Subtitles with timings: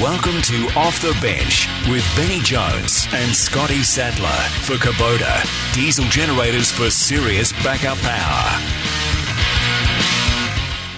[0.00, 4.28] Welcome to Off the Bench with Benny Jones and Scotty Sattler
[4.62, 5.44] for Kubota.
[5.74, 9.07] Diesel generators for serious backup power.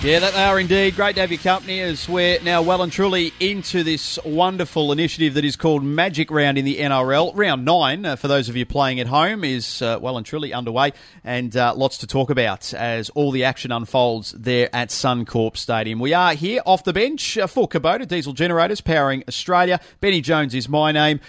[0.03, 0.97] Yeah, that they are indeed.
[0.97, 5.35] Great to have your company as we're now well and truly into this wonderful initiative
[5.35, 7.33] that is called Magic Round in the NRL.
[7.35, 10.55] Round nine, uh, for those of you playing at home, is uh, well and truly
[10.55, 15.59] underway and uh, lots to talk about as all the action unfolds there at Suncorp
[15.59, 16.01] Stadium.
[16.01, 19.81] We are here off the bench uh, for Kubota Diesel Generators powering Australia.
[20.01, 21.21] Benny Jones is my name.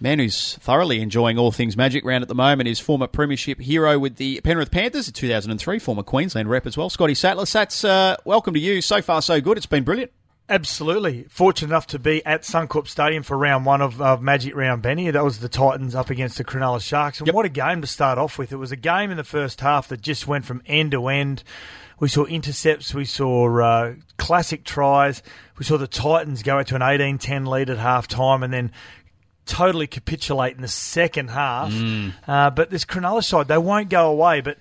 [0.00, 3.98] Man who's thoroughly enjoying all things Magic Round at the moment is former Premiership hero
[3.98, 7.44] with the Penrith Panthers in 2003, former Queensland rep as well, Scotty Sattler.
[7.44, 8.82] Sats, uh, welcome to you.
[8.82, 9.56] So far, so good.
[9.56, 10.12] It's been brilliant.
[10.48, 11.24] Absolutely.
[11.28, 15.10] Fortunate enough to be at Suncorp Stadium for round one of, of Magic Round, Benny.
[15.10, 17.18] That was the Titans up against the Cronulla Sharks.
[17.18, 17.34] And Yep.
[17.34, 18.52] what a game to start off with.
[18.52, 21.42] It was a game in the first half that just went from end to end.
[21.98, 25.22] We saw intercepts, we saw uh, classic tries,
[25.58, 28.52] we saw the Titans go out to an 18 10 lead at half time and
[28.52, 28.70] then
[29.46, 31.72] totally capitulate in the second half.
[32.26, 34.40] Uh, but this Cronulla side, they won't go away.
[34.40, 34.58] But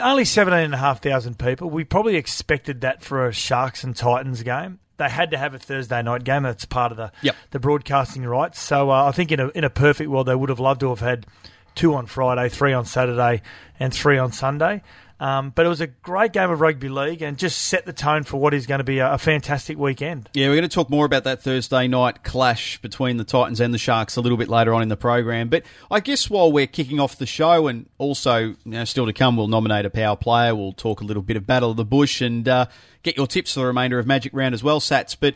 [0.00, 1.70] only 17,500 people.
[1.70, 4.78] We probably expected that for a Sharks and Titans game.
[4.98, 6.42] They had to have a Thursday night game.
[6.44, 7.36] That's part of the Yep.
[7.50, 8.60] the broadcasting rights.
[8.60, 10.88] So uh, I think in a in a perfect world, they would have loved to
[10.88, 11.26] have had
[11.74, 13.42] two on Friday, three on Saturday,
[13.78, 14.82] and three on Sunday.
[15.18, 18.22] Um, but it was a great game of rugby league and just set the tone
[18.22, 20.28] for what is going to be a, a fantastic weekend.
[20.34, 23.72] Yeah, we're going to talk more about that Thursday night clash between the Titans and
[23.72, 25.48] the Sharks a little bit later on in the program.
[25.48, 29.12] But I guess while we're kicking off the show, and also you know, still to
[29.12, 30.54] come, we'll nominate a power player.
[30.54, 32.66] We'll talk a little bit of Battle of the Bush and uh,
[33.02, 35.16] get your tips for the remainder of Magic Round as well, Sats.
[35.18, 35.34] But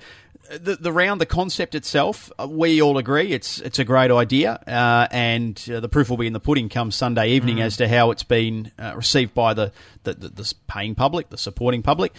[0.59, 4.53] the, the round, the concept itself, uh, we all agree it's it's a great idea,
[4.67, 7.87] uh, and uh, the proof will be in the pudding come Sunday evening as to
[7.87, 9.73] how it's been uh, received by the,
[10.03, 12.13] the, the, the paying public, the supporting public.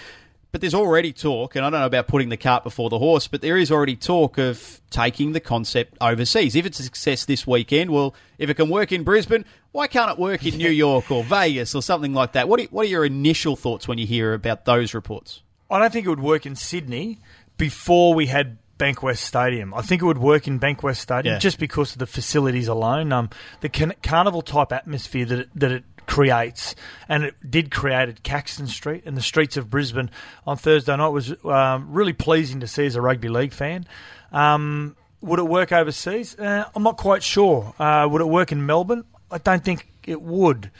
[0.52, 3.28] But there's already talk, and I don't know about putting the cart before the horse,
[3.28, 6.56] but there is already talk of taking the concept overseas.
[6.56, 10.12] If it's a success this weekend, well, if it can work in Brisbane, why can't
[10.12, 12.50] it work in New York or Vegas or something like that?
[12.50, 15.42] What are, what are your initial thoughts when you hear about those reports?
[15.70, 17.20] I don't think it would work in Sydney
[17.58, 19.74] before we had Bankwest Stadium.
[19.74, 21.40] I think it would work in Bankwest Stadium Yeah.
[21.40, 23.30] just because of the facilities alone, um,
[23.62, 26.76] the can- carnival type atmosphere that it, that it creates,
[27.08, 30.10] and it did create at Caxton Street and the streets of Brisbane
[30.48, 33.86] on Thursday night was um, really pleasing to see as a rugby league fan.
[34.32, 36.38] Um, would it work overseas?
[36.40, 37.76] Uh, I'm not quite sure.
[37.78, 39.04] Uh, would it work in Melbourne?
[39.30, 40.72] I don't think it would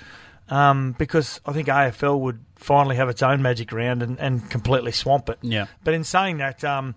[0.52, 4.92] um, because I think AFL would finally have its own magic round and, and completely
[4.92, 5.40] swamp it.
[5.42, 5.66] Yeah.
[5.84, 6.94] But in saying that, um,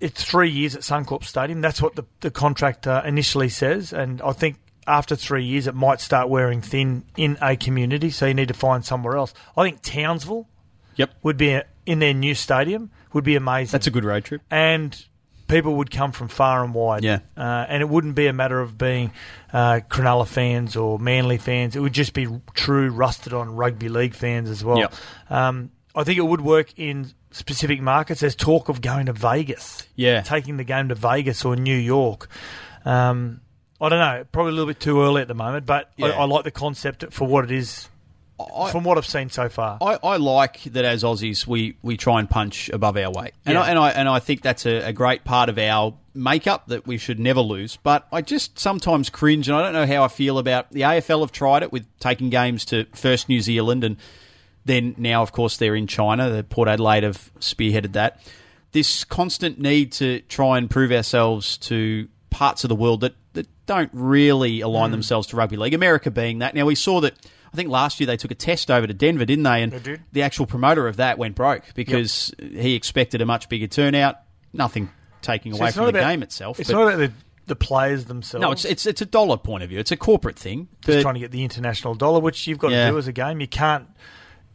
[0.00, 1.60] it's three years at Suncorp Stadium.
[1.62, 3.92] That's what the, the contract uh, initially says.
[3.92, 4.56] And I think
[4.86, 8.10] after three years, it might start wearing thin in a community.
[8.10, 9.32] So you need to find somewhere else.
[9.56, 10.48] I think Townsville
[10.96, 11.10] Yep.
[11.22, 13.72] would be a, in their new stadium would be amazing.
[13.72, 14.42] That's a good road trip.
[14.50, 15.06] and
[15.52, 17.04] people would come from far and wide.
[17.04, 17.20] Yeah.
[17.36, 19.12] Uh, and it wouldn't be a matter of being
[19.52, 21.76] uh, Cronulla fans or Manly fans.
[21.76, 24.78] It would just be true rusted on rugby league fans as well.
[24.78, 24.94] Yep.
[25.30, 28.22] Um, I think it would work in specific markets.
[28.22, 29.86] There's talk of going to Vegas.
[29.94, 30.22] Yeah.
[30.22, 32.28] Taking the game to Vegas or New York.
[32.84, 33.42] Um,
[33.80, 34.24] I don't know.
[34.32, 37.12] Probably a little bit too early at the moment, but I, I like the concept
[37.12, 37.88] for what it is
[38.56, 39.78] I- from what I've seen so far.
[39.80, 43.54] I, I like that as Aussies we, we try and punch above our weight, and,
[43.54, 43.62] Yeah.
[43.62, 46.86] I, and I and I think that's a, a great part of our makeup that
[46.86, 47.76] we should never lose.
[47.76, 51.20] But I just sometimes cringe, and I don't know how I feel about the AFL.
[51.20, 53.96] Have tried it with taking games to first New Zealand, and
[54.64, 56.30] then now, of course, they're in China.
[56.30, 58.20] The Port Adelaide have spearheaded that.
[58.72, 63.46] This constant need to try and prove ourselves to parts of the world that, that
[63.66, 64.92] don't really align Hmm.
[64.92, 65.74] themselves to rugby league.
[65.74, 66.54] America being that.
[66.54, 67.14] Now we saw that.
[67.52, 69.62] I think last year they took a test over to Denver, didn't they?
[69.62, 70.00] And They did.
[70.12, 74.16] the actual promoter of that went broke because he expected a much bigger turnout.
[74.54, 74.90] Nothing
[75.20, 76.58] taking So away from the about- game itself.
[76.58, 77.12] It's but- not about the,
[77.46, 78.40] the players themselves.
[78.42, 79.78] no, it's it's it's a dollar point of view.
[79.78, 80.68] It's a corporate thing.
[80.84, 82.86] just trying to get the international dollar, which you've got Yeah.
[82.86, 83.40] to do as a game.
[83.40, 83.86] You can't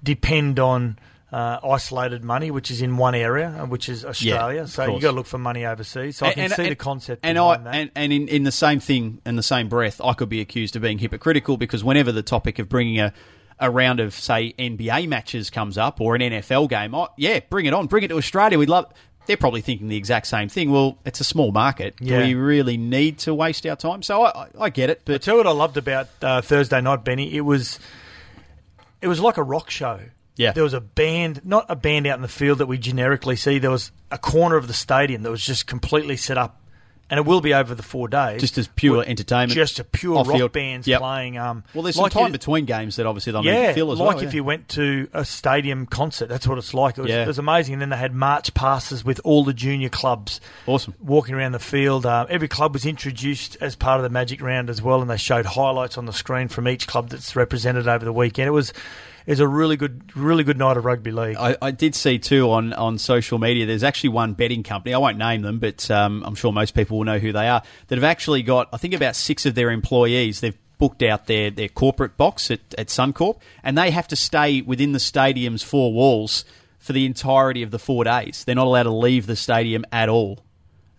[0.03, 0.97] depend on
[1.37, 4.61] uh, isolated money, which is in one area, uh, which is Australia.
[4.63, 6.17] of so you've got to look for money overseas.
[6.17, 7.75] So I can see the concept And I that.
[7.75, 10.75] and, and in, in the same thing, in the same breath, I could be accused
[10.75, 13.13] of being hypocritical because whenever the topic of bringing a
[13.59, 17.65] a round of say NBA matches comes up or an NFL game, I, yeah, bring
[17.67, 18.57] it on, bring it to Australia.
[18.57, 18.91] We'd love.
[19.27, 20.71] they're probably thinking the exact same thing.
[20.71, 21.95] Well, it's a small market.
[21.99, 22.19] Yeah.
[22.19, 24.01] Do we really need to waste our time?
[24.01, 26.41] So I, I, I get it, I but tell you what I loved about uh,
[26.41, 27.35] Thursday night, Benny.
[27.35, 27.79] It was
[29.01, 29.99] it was like a rock show.
[30.37, 30.51] Yeah.
[30.53, 33.59] there was a band, not a band out in the field that we generically see.
[33.59, 36.61] There was a corner of the stadium that was just completely set up,
[37.09, 38.41] and it will be over the four days.
[38.41, 39.53] just as pure With entertainment.
[39.53, 40.51] just a pure rock off-field.
[40.51, 40.99] bands Yep.
[40.99, 41.37] playing.
[41.37, 43.91] Um, Well, there's like some time you- between games that obviously they'll need to fill
[43.93, 44.17] as like well.
[44.25, 44.35] if yeah.
[44.35, 46.97] you went to a stadium concert, that's what it's like.
[46.97, 47.23] It was, Yeah.
[47.23, 47.73] it was amazing.
[47.75, 50.93] And then they had march passes with all the junior clubs Awesome.
[50.99, 52.05] walking around the field.
[52.05, 55.17] Uh, every club was introduced as part of the Magic Round as well, and they
[55.17, 58.47] showed highlights on the screen from each club that's represented over the weekend.
[58.49, 58.73] It was
[59.31, 61.35] was a really good, really good night of rugby league.
[61.37, 63.65] I, I did see too on, on social media.
[63.65, 64.93] There's actually one betting company.
[64.93, 67.61] I won't name them, but um, I'm sure most people will know who they are.
[67.87, 70.39] That have actually got, I think, about six of their employees.
[70.39, 74.61] They've booked out their, their corporate box at, at Suncorp, and they have to stay
[74.61, 76.45] within the stadium's four walls
[76.79, 78.43] for the entirety of the four days.
[78.45, 80.39] They're not allowed to leave the stadium at all.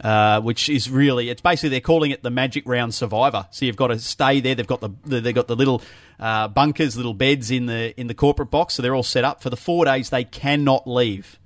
[0.03, 3.75] Uh, which is really it's basically they're calling it the magic round survivor so you've
[3.75, 5.83] got to stay there they've got the, the they've got the little
[6.21, 9.43] uh, bunkers little beds in the in the corporate box so they're all set up
[9.43, 11.41] for the four days they cannot leave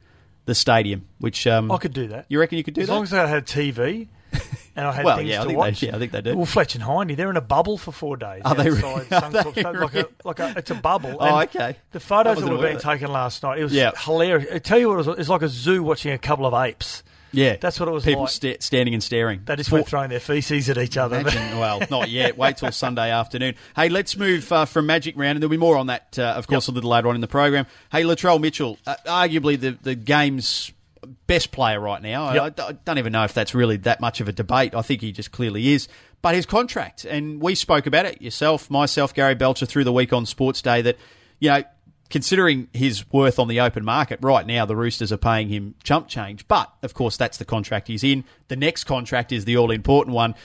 [0.44, 2.26] the stadium which um, I could do that.
[2.28, 4.08] you reckon you could do as that As long as I had TV
[4.76, 5.82] and I had Well, things yeah, I to think they- watch.
[5.82, 6.36] yeah, I think they do.
[6.36, 8.42] Well, Fletch and Hindy, they're in a bubble for four days.
[8.44, 8.80] Are they really?
[9.06, 11.16] Suncorp Are they Stadium, like, a, like a, it's a bubble.
[11.20, 11.76] Oh, okay.
[11.92, 13.92] The photos that were being taken last night, it was Yeah.
[13.98, 14.50] hilarious.
[14.52, 17.02] I tell you what, it was, it's like a zoo watching a couple of apes.
[17.32, 18.30] Yeah That's what it was people like.
[18.30, 21.18] sta- standing and staring They just Four- went throwing their feces at each other.
[21.20, 22.36] Imagine, well, not yet.
[22.36, 23.54] Wait till Sunday afternoon.
[23.74, 26.46] Hey, let's move uh, from Magic Round, and there'll be more on that, uh, of
[26.46, 27.66] course, a little later on in the program.
[27.90, 30.72] Hey, Latrell Mitchell, uh, arguably the, the game's
[31.26, 32.26] best player right now.
[32.26, 32.60] I- Yep.
[32.60, 34.74] I, I don't even know if that's really that much of a debate.
[34.74, 35.88] I think he just clearly is.
[36.22, 40.12] But his contract, and we spoke about it, yourself, myself, Gary Belcher, through the week
[40.12, 40.96] on Sports Day, that,
[41.40, 41.64] you know,
[42.12, 46.06] considering his worth on the open market right now, the Roosters are paying him chump
[46.06, 46.46] change.
[46.46, 48.22] But of course, that's the contract he's in.
[48.46, 50.36] The next contract is the all important one.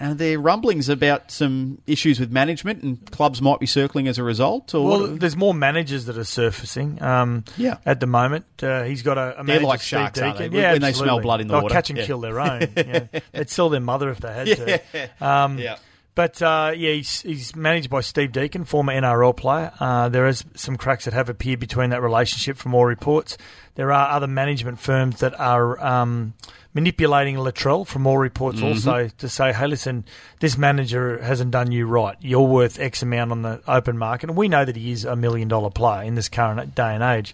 [0.00, 4.16] And there are rumblings about some issues with management, and clubs might be circling as
[4.16, 4.72] a result.
[4.72, 7.02] Or Well, what- there's more managers that are surfacing.
[7.02, 7.78] Um, Yeah.
[7.84, 10.52] At the moment, uh, he's got a, a manager, like Steve sharks, aren't Deacon.
[10.52, 10.60] they?
[10.60, 11.22] Yeah, When they smell absolutely.
[11.22, 11.74] blood in the They'll water.
[11.74, 12.06] catch and Yeah.
[12.06, 12.60] kill their own.
[12.76, 13.20] yeah.
[13.32, 14.80] They'd sell their mother if they had to.
[15.24, 15.78] Um, Yeah.
[16.18, 19.70] But uh, yeah, he's, he's managed by Steve Deacon, former NRL player.
[19.78, 23.38] Uh, there is some cracks that have appeared between that relationship, from all reports.
[23.76, 26.34] There are other management firms that are um,
[26.74, 30.04] manipulating Latrell, from all reports, also to say, "Hey, listen,
[30.40, 32.16] this manager hasn't done you right.
[32.20, 35.14] You're worth X amount on the open market." And we know that he is a
[35.14, 37.32] million dollar player in this current day and age.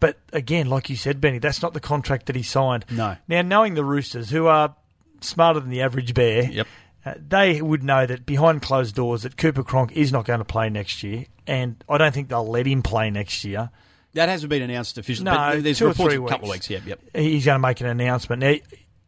[0.00, 2.86] But again, like you said, Benny, that's not the contract that he signed.
[2.90, 3.18] No.
[3.28, 4.74] Now, knowing the Roosters, who are
[5.20, 6.66] smarter than the average bear, Yep.
[7.04, 10.44] Uh, they would know that behind closed doors that Cooper Cronk is not going to
[10.44, 13.70] play next year, and I don't think they'll let him play next year.
[14.14, 15.24] that hasn't been announced officially.
[15.24, 16.68] No, but there's two or three a couple of weeks.
[16.68, 16.84] weeks.
[16.86, 17.00] Yep, yep.
[17.14, 18.40] He's going to make an announcement.
[18.40, 18.54] Now,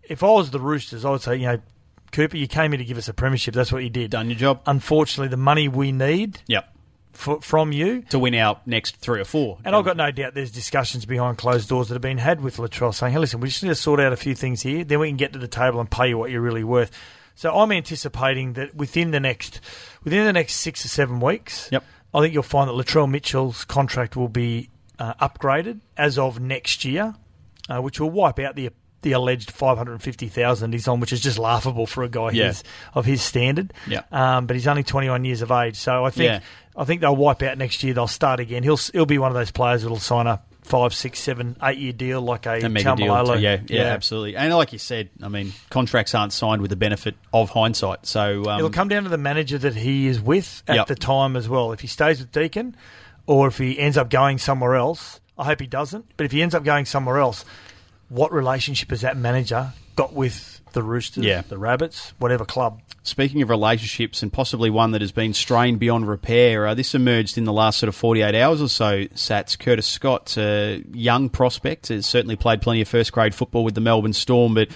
[0.02, 1.58] if I was the Roosters, I would say, you know,
[2.12, 3.55] Cooper, you came here to give us a premiership.
[3.55, 4.11] That's what you did.
[4.12, 4.61] Done your job.
[4.67, 6.69] Unfortunately, the money we need Yep.
[7.12, 8.02] for, from you.
[8.11, 9.58] To win our next three or four.
[9.64, 12.58] And I've got no doubt there's discussions behind closed doors that have been had with
[12.58, 15.00] Latrell saying, hey, listen, we just need to sort out a few things here, then
[15.00, 16.90] we can get to the table and pay you what you're really worth.
[17.35, 19.61] So I'm anticipating that within the next
[20.05, 21.85] within the next six or seven weeks, Yep.
[22.15, 26.85] I think you'll find that Latrell Mitchell's contract will be uh, upgraded as of next
[26.85, 27.15] year,
[27.69, 28.71] uh, which will wipe out the
[29.03, 32.09] the alleged five hundred and fifty thousand he's on, which is just laughable for a
[32.09, 32.47] guy Yeah.
[32.47, 32.62] his,
[32.95, 33.73] of his standard.
[33.87, 34.03] Yeah.
[34.12, 36.41] Um, but he's only twenty one years of age, so I think Yeah.
[36.76, 37.93] I think they'll wipe out next year.
[37.95, 38.62] They'll start again.
[38.62, 41.92] He'll he'll be one of those players that'll sign a five, six, seven, eight year
[41.92, 43.06] deal like a, a mega deal.
[43.14, 43.40] Taumalolo.
[43.40, 44.37] Yeah, yeah, absolutely.
[44.37, 48.06] And like you said, I mean, contracts aren't signed with the benefit of hindsight.
[48.06, 50.87] So um, It'll come down to the manager that he is with at Yep.
[50.88, 51.73] the time as well.
[51.73, 52.76] If he stays with Deacon,
[53.26, 55.21] or if he ends up going somewhere else.
[55.37, 56.04] I hope he doesn't.
[56.16, 57.44] But if he ends up going somewhere else,
[58.09, 61.43] what relationship has that manager got with the Roosters, Yeah.
[61.49, 62.81] the Rabbits, whatever club?
[63.02, 67.37] Speaking of relationships, and possibly one that has been strained beyond repair, uh, this emerged
[67.38, 69.04] in the last sort of 48 hours or so.
[69.14, 73.75] Sats Curtis Scott, a young prospect, has certainly played plenty of first grade football with
[73.75, 74.69] the Melbourne Storm, but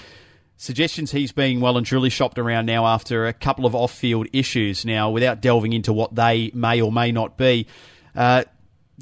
[0.56, 4.26] suggestions he's being well and truly shopped around now after a couple of off field
[4.32, 4.84] issues.
[4.84, 7.66] Now, without delving into what they may or may not be,
[8.16, 8.44] uh,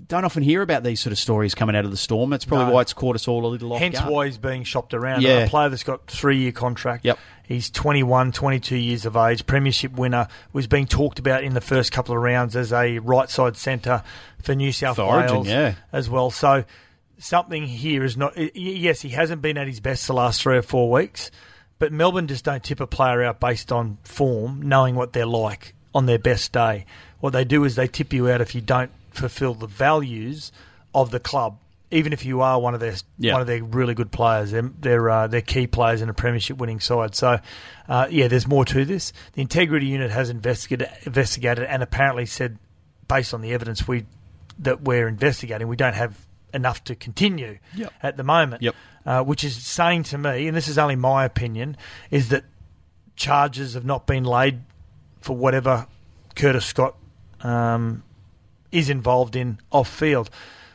[0.09, 2.31] don't often hear about these sort of stories coming out of the Storm.
[2.31, 2.73] That's probably No.
[2.73, 4.13] why it's caught us all a little off Hence guard.
[4.13, 5.23] why he's being shopped around.
[5.23, 5.45] Yeah.
[5.45, 7.05] A player that's got three year contract.
[7.05, 7.19] Yep.
[7.45, 11.93] He's 21, 22 years of age, premiership winner, was being talked about in the first
[11.93, 14.03] couple of rounds as a right side centre
[14.43, 15.75] for New South For Origin, Wales yeah.
[15.93, 16.31] as well.
[16.31, 16.65] So
[17.19, 18.35] something here is not.
[18.57, 21.31] Yes, he hasn't been at his best the last three or four weeks,
[21.79, 25.75] but Melbourne just don't tip a player out based on form, knowing what they're like
[25.95, 26.85] on their best day.
[27.21, 30.53] What they do is they tip you out if you don't fulfil the values
[30.95, 31.59] of the club.
[31.93, 33.31] even if you are one of their Yeah.
[33.33, 36.59] one of their really good players, they're they're, uh, they're key players in a premiership
[36.59, 37.15] winning side.
[37.15, 37.39] So,
[37.89, 39.13] uh, yeah, there's more to this.
[39.35, 42.59] The integrity unit has investigated investigated and apparently said,
[43.07, 44.05] based on the evidence we
[44.59, 47.93] that we're investigating, we don't have enough to continue Yep.
[48.03, 48.63] at the moment.
[48.63, 48.75] Yep.
[49.07, 51.77] Uh, which is saying to me, and this is only my opinion,
[52.11, 52.43] is that
[53.15, 54.61] charges have not been laid
[55.21, 55.87] for whatever
[56.35, 56.97] Curtis Scott
[57.43, 58.03] um,
[58.73, 60.31] is involved in off field.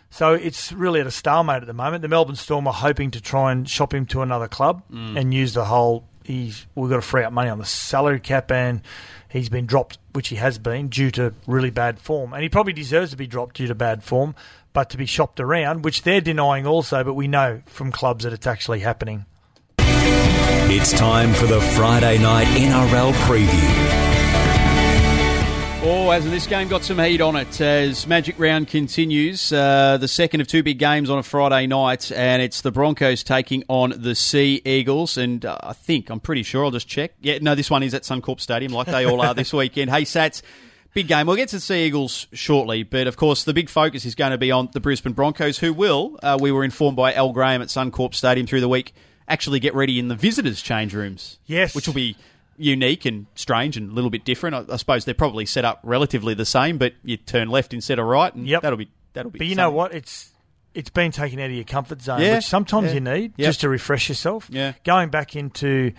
[0.10, 2.02] So it's really at a stalemate at the moment.
[2.02, 5.18] The Melbourne Storm are hoping to try and shop him to another club mm.
[5.18, 6.06] and use the whole.
[6.24, 8.82] He's we've got to free up money on the salary cap, and
[9.30, 12.74] he's been dropped, which he has been due to really bad form, and he probably
[12.74, 14.36] deserves to be dropped due to bad form,
[14.74, 17.04] but to be shopped around, which they're denying also.
[17.04, 19.26] But we know from clubs that it's actually happening.
[19.80, 24.11] It's time for the Friday night NRL preview.
[25.84, 29.52] Oh, hasn't this game got some heat on it as Magic Round continues?
[29.52, 33.24] Uh, the second of two big games on a Friday night, and it's the Broncos
[33.24, 35.18] taking on the Sea Eagles.
[35.18, 37.14] And uh, I think, I'm pretty sure, I'll just check.
[37.20, 39.90] Yeah, no, this one is at Suncorp Stadium, like they all are this weekend.
[39.90, 40.44] Hey, Sats,
[40.94, 41.26] big game.
[41.26, 44.34] We'll get to the Sea Eagles shortly, but of course, the big focus is going
[44.34, 47.64] to be on the Brisbane Broncos, who will, uh, we were informed by Al Graham
[47.64, 48.94] at Suncorp Stadium through the week,
[49.28, 51.40] actually get ready in the visitors' change rooms.
[51.48, 51.74] Yes.
[51.74, 52.18] Which will be
[52.62, 54.56] unique and strange and a little bit different.
[54.70, 58.00] I, I suppose they're probably set up relatively the same, but you turn left instead
[58.00, 58.62] of right, and Yep.
[58.62, 59.39] that'll be that'll be.
[59.39, 59.94] But you know what?
[59.94, 60.30] It's
[60.74, 62.94] it's been taken out of your comfort zone, Yeah, which sometimes yeah.
[62.94, 63.46] you need Yep.
[63.46, 64.48] just to refresh yourself.
[64.50, 64.72] Yeah.
[64.86, 65.91] Going back into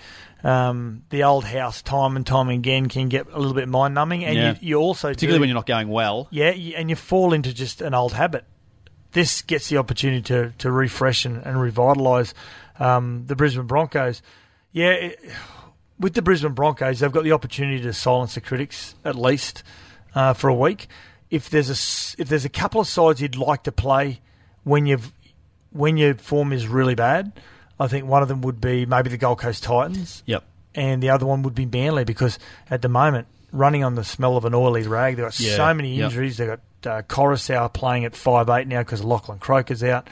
[0.43, 4.25] um, the old house time and time again can get a little bit mind numbing,
[4.25, 4.51] and Yeah.
[4.53, 6.27] you, you also particularly do, when you're not going well.
[6.31, 8.45] yeah, and you fall into just an old habit.
[9.13, 12.33] This gets the opportunity to to refresh and, and revitalise
[12.81, 14.23] um, the Brisbane Broncos.
[14.73, 14.93] Yeah.
[14.93, 15.21] It,
[15.99, 19.63] with the Brisbane Broncos, they've got the opportunity to silence the critics at least
[20.15, 20.89] uh, for a week.
[21.31, 24.21] If there's a if there's a couple of sides you'd like to play
[24.65, 25.13] when you've
[25.71, 27.33] when your form is really bad,
[27.81, 30.45] I think one of them would be maybe the Gold Coast Titans, Yep.
[30.75, 32.39] and the other one would be Manly because
[32.71, 35.73] at the moment running on the smell of an oily rag, they've got Yeah, so
[35.75, 36.11] many yep.
[36.11, 36.37] injuries.
[36.37, 40.09] They've got uh, Cade Cust playing at five eight now because Lachlan Croker's out.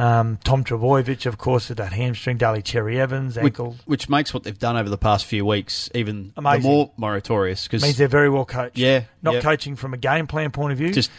[0.00, 2.38] Um, Tom Trebojevic, of course, with that hamstring.
[2.38, 3.76] Daly Cherry Evans Which, ankle.
[3.84, 7.82] which makes what they've done over the past few weeks even the more meritorious because
[7.82, 8.78] means they're very well coached.
[8.78, 9.42] Yeah, not yep.
[9.42, 11.10] coaching from a game plan point of view, just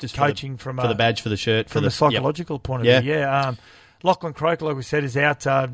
[0.00, 1.88] just for the- coaching from for a- the badge for the shirt from for a
[1.88, 3.00] the psychological point of Yeah.
[3.00, 3.12] view.
[3.14, 3.40] Yeah.
[3.48, 3.58] Um,
[4.02, 5.46] Lachlan Croker, like we said, is out.
[5.46, 5.68] Uh,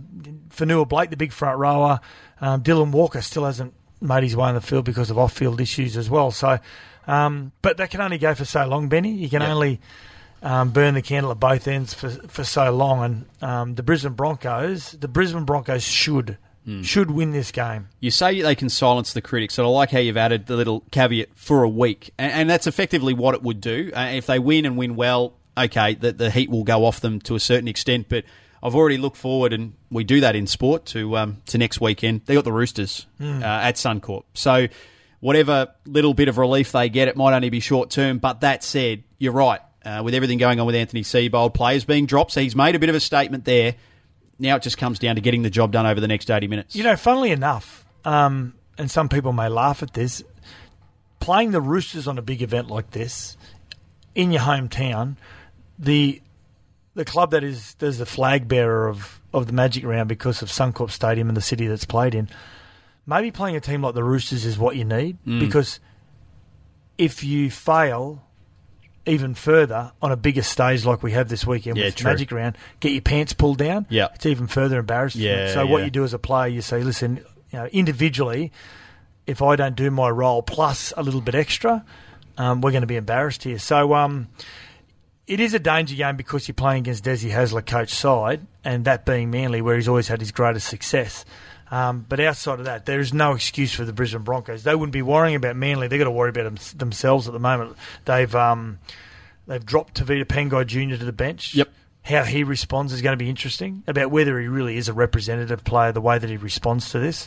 [0.50, 2.00] Fonua-Blake, the big front rower.
[2.40, 5.97] Um, Dylan Walker still hasn't made his way on the field because of off-field issues
[5.97, 6.30] as well.
[6.30, 6.59] So,
[7.06, 9.12] um, but that can only go for so long, Benny.
[9.12, 9.52] You can Yeah.
[9.54, 9.80] only
[10.42, 13.04] um, burn the candle at both ends for for so long.
[13.40, 16.82] And um, the Brisbane Broncos, the Brisbane Broncos should Hmm.
[16.82, 17.88] should win this game.
[17.99, 20.84] You say they can silence the critics, and I like how you've added the little
[20.92, 23.90] caveat for a week, and, and that's effectively what it would do.
[23.92, 27.18] Uh, if they win and win well, okay, the, the heat will go off them
[27.22, 28.08] to a certain extent.
[28.08, 28.22] But
[28.62, 32.26] I've already looked forward, and we do that in sport to um, to next weekend.
[32.26, 34.68] They got the Roosters uh, at Suncorp, so
[35.18, 38.18] whatever little bit of relief they get, it might only be short term.
[38.18, 39.61] But that said, you're right.
[39.84, 42.78] Uh, with everything going on with Anthony Seibold, players being dropped, so he's made a
[42.78, 43.74] bit of a statement there.
[44.38, 46.76] Now it just comes down to getting the job done over the next 80 minutes.
[46.76, 50.22] You know, funnily enough, um, and some people may laugh at this,
[51.20, 53.36] playing the Roosters on a big event like this
[54.14, 55.16] in your hometown,
[55.78, 56.20] the
[56.94, 60.48] the club that is there's the flag bearer of, of the Magic Round because of
[60.48, 62.28] Suncorp Stadium and the city that's played in.
[63.06, 65.40] Maybe playing a team like the Roosters is what you need Mm.
[65.40, 65.80] because
[66.98, 68.22] if you fail
[69.06, 72.11] even further on a bigger stage like we have this weekend Yeah, with true.
[72.11, 73.87] Magic Round, get your pants pulled down.
[73.90, 74.09] Yeah.
[74.14, 75.23] it's even further embarrassing.
[75.23, 77.16] Yeah, so what you do as a player, you say, listen,
[77.52, 78.52] you know, individually,
[79.26, 81.85] if I don't do my role plus a little bit extra,
[82.38, 83.59] um, we're going to be embarrassed here.
[83.59, 84.28] So um,
[85.26, 89.04] it is a danger game because you're playing against Desi Hasler coach side, and that
[89.04, 91.25] being Manly, where he's always had his greatest success.
[91.73, 94.62] Um, but outside of that, there is no excuse for the Brisbane Broncos.
[94.62, 95.88] They wouldn't be worrying about Manly.
[95.88, 97.76] They've got to worry about them, themselves at the moment.
[98.05, 98.79] They've um,
[99.47, 100.99] they've dropped Tevita Pangai Jr.
[100.99, 101.55] to the bench.
[101.55, 101.71] Yep.
[102.02, 105.64] How he responds is going to be interesting about whether he really is a representative
[105.64, 107.26] player, the way that he responds to this.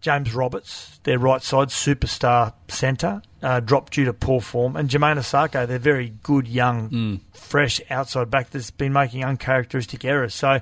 [0.00, 5.16] James Roberts, their right side superstar centre, uh, dropped due to poor form, and Jamayne
[5.16, 6.90] Isaako, their very good young,
[7.32, 10.34] fresh outside back that's been making uncharacteristic errors.
[10.34, 10.60] So,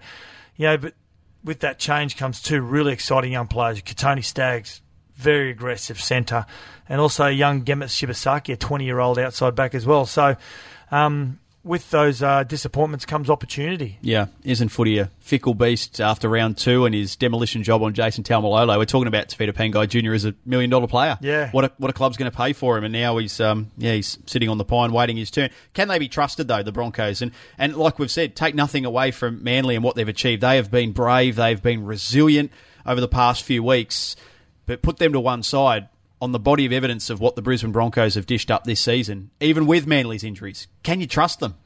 [0.56, 0.94] you know, but
[1.44, 3.80] with that change comes two really exciting young players.
[3.82, 4.80] Kotoni Staggs,
[5.14, 6.46] very aggressive centre,
[6.88, 10.06] and also young Gehamat Shibasaki, a 20 year old outside back as well.
[10.06, 10.36] So,
[10.90, 13.98] um, with those uh, disappointments comes opportunity.
[14.00, 18.24] Yeah, isn't footy a fickle beast after round two and his demolition job on Jason
[18.24, 18.76] Taumalolo?
[18.76, 20.12] We're talking about Tevita Pangai Jr.
[20.12, 21.18] as a million dollar player.
[21.20, 21.50] Yeah.
[21.50, 23.94] What a, what a club's going to pay for him, and now he's um yeah
[23.94, 25.50] he's sitting on the pine waiting his turn.
[25.74, 27.22] Can they be trusted though, the Broncos?
[27.22, 30.42] And and like we've said, take nothing away from Manly and what they've achieved.
[30.42, 31.36] They have been brave.
[31.36, 32.50] They've been resilient
[32.84, 34.16] over the past few weeks,
[34.66, 35.88] but put them to one side.
[36.22, 39.30] On the body of evidence of what the Brisbane Broncos have dished up this season,
[39.40, 41.56] even with Manly's injuries, can you trust them?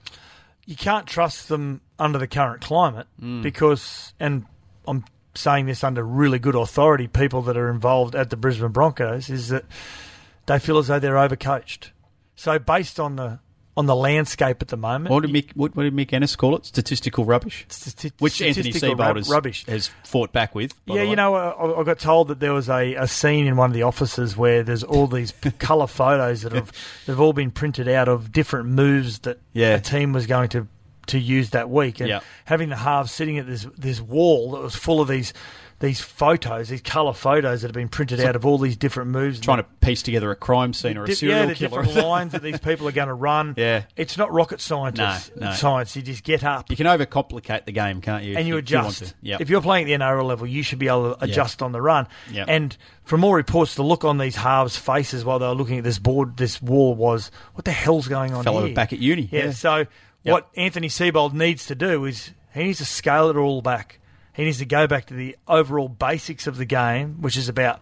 [0.66, 3.42] you can't trust them under the current climate mm.
[3.42, 4.44] because, and
[4.86, 9.30] I'm saying this under really good authority, people that are involved at the Brisbane Broncos
[9.30, 9.64] is that
[10.46, 11.90] they feel as though they're overcoached.
[12.34, 13.38] So based on the
[13.76, 16.56] on the landscape at the moment, What did Mick, what, what did Mick Ennis call
[16.56, 16.64] it?
[16.64, 19.66] Statistical rubbish, stati- which Anthony statistical Seibold rub- has, rubbish.
[19.66, 20.72] has fought back with.
[20.86, 23.68] Yeah, you know, I, I got told that there was a, a scene in one
[23.70, 26.72] of the offices where there's all these colour photos that have
[27.06, 29.74] that have all been printed out of different moves that Yeah.
[29.74, 30.66] a team was going to
[31.08, 34.74] to use that week, and having the halves sitting at this this wall that was
[34.74, 35.32] full of these
[35.78, 39.38] these photos, these colour photos that have been printed out of all these different moves,
[39.40, 41.82] trying to piece together a crime scene or a serial yeah, the killer.
[41.82, 43.54] different lines that these people are going to run.
[43.56, 43.82] Yeah.
[43.94, 45.30] it's not rocket scientists.
[45.36, 45.52] No, no.
[45.52, 45.94] Science.
[45.94, 48.36] You just get up you can overcomplicate the game, can't you?
[48.36, 49.04] and you adjust.
[49.04, 49.14] to.
[49.22, 49.40] Yep.
[49.42, 51.82] If you're playing at the NRL level, you should be able to adjust on the
[51.82, 52.08] run.
[52.32, 52.46] Yep.
[52.48, 55.84] And from all reports, the look on these halves' faces while they were looking at
[55.84, 59.28] this board, this wall was, "What the hell's going on Fellow here?" back at uni.
[59.30, 59.46] Yeah.
[59.46, 59.50] Yeah.
[59.52, 59.86] So
[60.22, 64.00] what Anthony Seibold needs to do is he needs to scale it all back.
[64.36, 67.80] He needs to go back to the overall basics of the game, which is about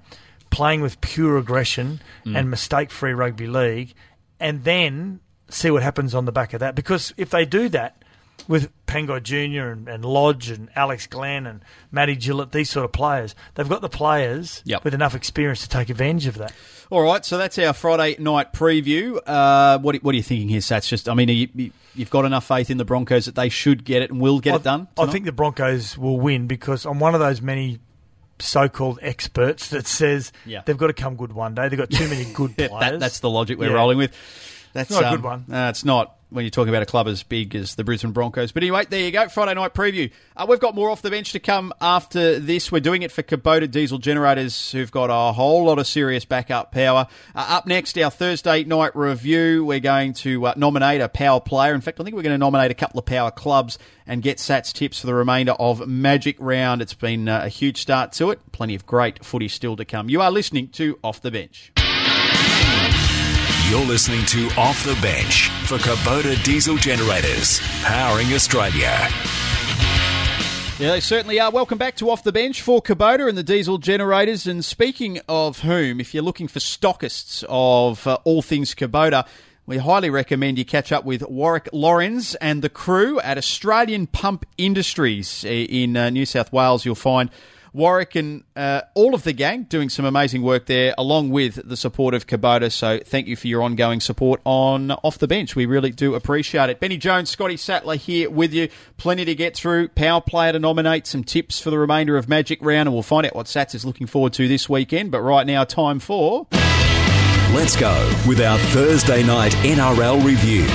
[0.51, 2.39] playing with pure aggression Mm.
[2.39, 3.93] and mistake-free rugby league,
[4.39, 5.19] and then
[5.49, 6.75] see what happens on the back of that.
[6.77, 8.03] Because if they do that
[8.47, 9.69] with Pangai Jr.
[9.71, 13.81] And, and Lodge and Alex Glenn and Matty Gillett, these sort of players, they've got
[13.81, 14.85] the players Yep.
[14.85, 16.53] with enough experience to take advantage of that.
[16.91, 19.19] All right, so that's our Friday night preview.
[19.27, 20.87] Uh, what, what are you thinking here, Sats?
[20.87, 24.03] Just, I mean, you, you've got enough faith in the Broncos that they should get
[24.03, 24.89] it and will get I, it done.
[24.99, 27.79] I think the Broncos will win because I'm one of those many
[28.39, 30.63] so-called experts that says Yeah.
[30.67, 31.69] they've got to come good one day.
[31.69, 32.71] They've got too many good players.
[32.81, 33.75] that, that's the logic we're Yeah.
[33.77, 34.13] rolling with.
[34.73, 35.45] That's not a um, good one.
[35.53, 38.51] Uh, it's not when you're talking about a club as big as the Brisbane Broncos.
[38.53, 39.29] But anyway, there you go.
[39.29, 40.11] Friday night preview.
[40.37, 42.73] Uh, we've got more off the bench to come after this.
[42.73, 46.73] We're doing it for Kubota diesel generators who've got a whole lot of serious backup
[46.73, 47.07] power.
[47.35, 49.65] Uh, up next, our Thursday night review.
[49.65, 51.75] We're going to uh, nominate a power player.
[51.75, 54.39] In fact, I think we're going to nominate a couple of power clubs and get
[54.39, 56.83] Sats tips for the remainder of Magic Round.
[56.83, 58.41] It's been uh, a huge start to it.
[58.53, 60.09] Plenty of great footy still to come.
[60.09, 61.73] You are listening to Off the Bench.
[63.75, 69.09] You're listening to Off the Bench for Kubota Diesel Generators, powering Australia.
[70.79, 71.51] Yeah, they certainly are.
[71.51, 74.47] Welcome back to Off the Bench for Kubota and the diesel generators.
[74.47, 79.27] And speaking of whom, if you're looking for stockists of uh, all things Kubota,
[79.67, 84.47] we highly recommend you catch up with Warwick Lorenz and the crew at Australian Pump
[84.57, 86.85] Industries in uh, New South Wales.
[86.85, 87.29] You'll find
[87.75, 91.77] Warwick and uh, all of the gang doing some amazing work there, along with the
[91.77, 92.71] support of Kubota.
[92.71, 95.57] So thank you for your ongoing support on Off the Bench.
[95.57, 96.79] We really do appreciate it.
[96.79, 98.69] Benny Jones, Scotty Sattler here with you.
[98.97, 99.89] Plenty to get through.
[99.89, 103.27] Power player to nominate, some tips for the remainder of Magic Round, and we'll find
[103.27, 105.11] out what Sats is looking forward to this weekend.
[105.11, 106.47] But right now, time for.
[107.53, 107.93] Let's go
[108.27, 110.67] with our Thursday night NRL review.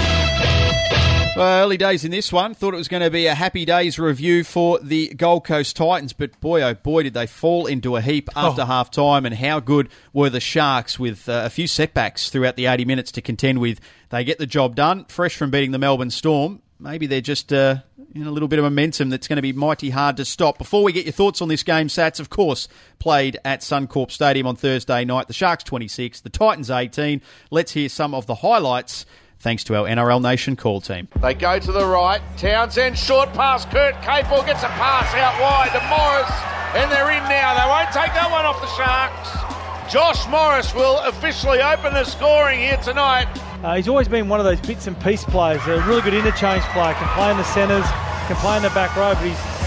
[1.36, 2.54] Well, early days in this one.
[2.54, 6.12] Thought it was going to be a happy days review for the Gold Coast Titans,
[6.12, 8.66] but boy, oh boy, did they fall into a heap after Oh.
[8.66, 9.26] half time.
[9.26, 13.12] And how good were the Sharks with uh, a few setbacks throughout the 80 minutes
[13.14, 13.80] to contend with?
[14.10, 16.62] They get the job done, fresh from beating the Melbourne Storm.
[16.78, 17.76] Maybe they're just uh,
[18.14, 20.58] in a little bit of momentum that's going to be mighty hard to stop.
[20.58, 22.68] Before we get your thoughts on this game, Sats, of course,
[23.00, 25.28] played at Suncorp Stadium on Thursday night.
[25.28, 27.22] The Sharks 26, the Titans 18.
[27.52, 29.06] Let's hear some of the highlights.
[29.40, 31.08] Thanks to our NRL Nation call team.
[31.22, 32.22] They go to the right.
[32.38, 33.64] Townsend, short pass.
[33.66, 36.30] Kurt Capewell gets a pass out wide to Morris.
[36.76, 37.56] And they're in now.
[37.56, 39.92] They won't take that one off the Sharks.
[39.92, 43.28] Josh Morris will officially open the scoring here tonight.
[43.64, 46.64] Uh, he's always been one of those bits and piece players, a really good interchange
[46.66, 47.86] player, can play in the centres,
[48.28, 49.59] can play in the back row, but he's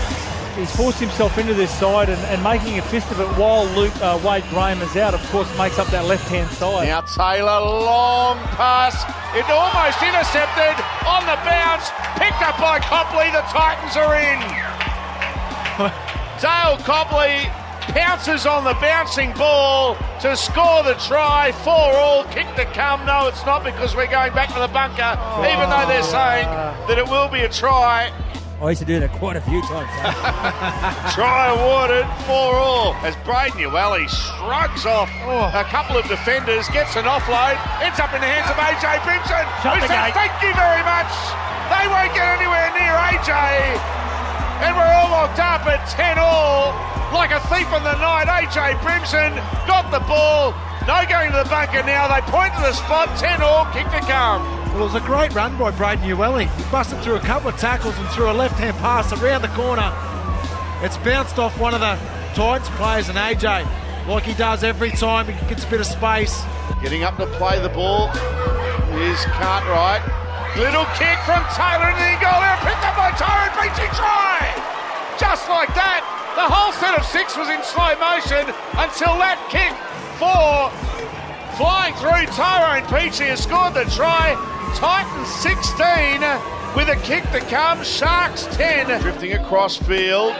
[0.56, 3.94] he's forced himself into this side and, and making a fist of it while Luke
[4.02, 6.88] uh, Wade Graham is out, of course, makes up that left hand side.
[6.88, 9.04] Now Taylor, long pass.
[9.34, 10.76] It almost intercepted
[11.08, 11.88] on the bounce.
[12.20, 13.30] Picked up by Copley.
[13.32, 14.38] The Titans are in.
[16.40, 17.48] Dale Copley
[17.94, 21.52] pounces on the bouncing ball to score the try.
[21.64, 22.24] Four all.
[22.24, 23.04] Kick to come.
[23.06, 26.46] No, it's not because we're going back to the bunker, even though they're saying
[26.88, 28.12] that it will be a try.
[28.62, 29.90] I used to do that quite a few times.
[31.18, 35.50] Try awarded for all as Braden Ueli shrugs off oh.
[35.50, 39.42] a couple of defenders, gets an offload, ends up in the hands of AJ Brimson,
[39.66, 41.10] Shut who the says thank you very much.
[41.74, 43.34] They won't get anywhere near AJ.
[44.62, 46.70] And we're all locked up at 10 all.
[47.10, 49.34] Like a thief in the night, AJ Brimson
[49.66, 50.54] got the ball.
[50.86, 52.06] No going to the bunker now.
[52.06, 53.10] They point to the spot.
[53.18, 54.61] 10 all, kick to come.
[54.72, 56.00] Well, it was a great run by Braden.
[56.00, 56.14] He
[56.72, 59.92] busted through a couple of tackles and threw a left-hand pass around the corner.
[60.80, 62.00] It's bounced off one of the
[62.32, 63.68] Titans players and AJ,
[64.08, 66.40] like he does every time he gets a bit of space.
[66.80, 68.08] Getting up to play the ball
[68.96, 70.00] is Cartwright.
[70.56, 74.40] Little kick from Taylor into the goal there, picked up by Tyrone Peachey try!
[75.20, 76.00] Just like that,
[76.32, 78.48] the whole set of six was in slow motion
[78.80, 79.76] until that kick
[80.16, 80.72] four
[81.60, 82.24] flying through.
[82.32, 84.32] Tyrone Peachey has scored the try.
[84.74, 86.20] Titans 16
[86.76, 87.82] with a kick to come.
[87.82, 89.00] Sharks 10.
[89.00, 90.34] Drifting across field.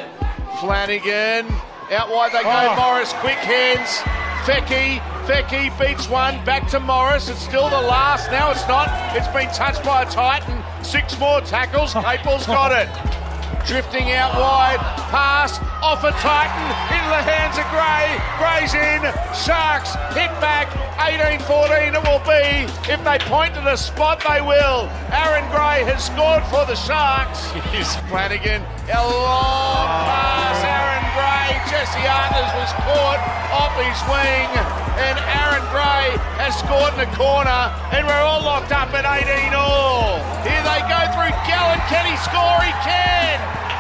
[0.60, 1.46] Flanagan.
[1.90, 2.50] Out wide they go.
[2.50, 2.76] Oh.
[2.76, 3.98] Morris, quick hands.
[4.44, 4.98] Feki.
[5.26, 6.44] Feki beats one.
[6.44, 7.28] Back to Morris.
[7.28, 8.30] It's still the last.
[8.30, 8.88] Now it's not.
[9.16, 10.62] It's been touched by a Titan.
[10.84, 11.94] Six more tackles.
[11.94, 12.88] Capewell's got it.
[13.66, 14.78] Drifting out wide,
[15.14, 18.08] pass off a Titan the hands of Gray.
[18.40, 19.04] Gray's in,
[19.36, 22.64] Sharks hit back, 18-14 it will be.
[22.88, 24.88] If they point to the spot, they will.
[25.12, 27.52] Aaron Gray has scored for the Sharks.
[27.68, 31.52] Here's Flanagan, a long pass, Aaron Gray.
[31.68, 33.20] Jesse Arthars was caught
[33.52, 34.48] off his wing,
[34.96, 37.60] and Aaron Gray has scored in the corner,
[37.92, 40.16] and we're all locked up at 18 all.
[40.48, 41.80] Here they go through Gallen.
[41.92, 42.56] Can he score?
[42.64, 43.71] He can.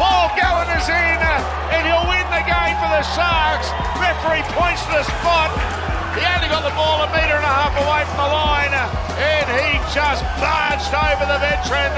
[0.00, 1.20] Paul Gallen is in,
[1.72, 3.68] and he'll win the game for the Sharks.
[4.00, 5.52] Referee points to the spot.
[6.16, 9.46] He only got the ball a metre and a half away from the line, and
[9.48, 11.92] he just barged over the veteran,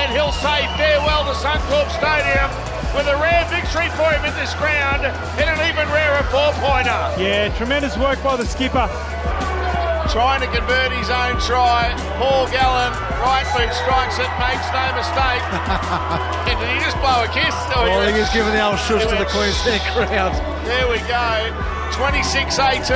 [0.00, 2.48] and he'll say farewell to Suncorp Stadium
[2.96, 7.20] with a rare victory for him in this ground, and an even rarer four-pointer.
[7.20, 8.88] Yeah, tremendous work by the skipper.
[10.08, 11.92] Trying to convert his own try.
[12.16, 15.44] Paul Gallen, right foot strikes it, makes no mistake.
[16.48, 17.52] and did he just blow a kiss?
[17.76, 18.24] Oh, I think yeah.
[18.24, 20.34] he's giving the old shush to the Queensland crowd.
[20.64, 21.52] There we go.
[21.92, 22.88] 26 18.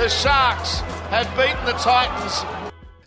[0.00, 0.80] The Sharks
[1.12, 2.57] have beaten the Titans.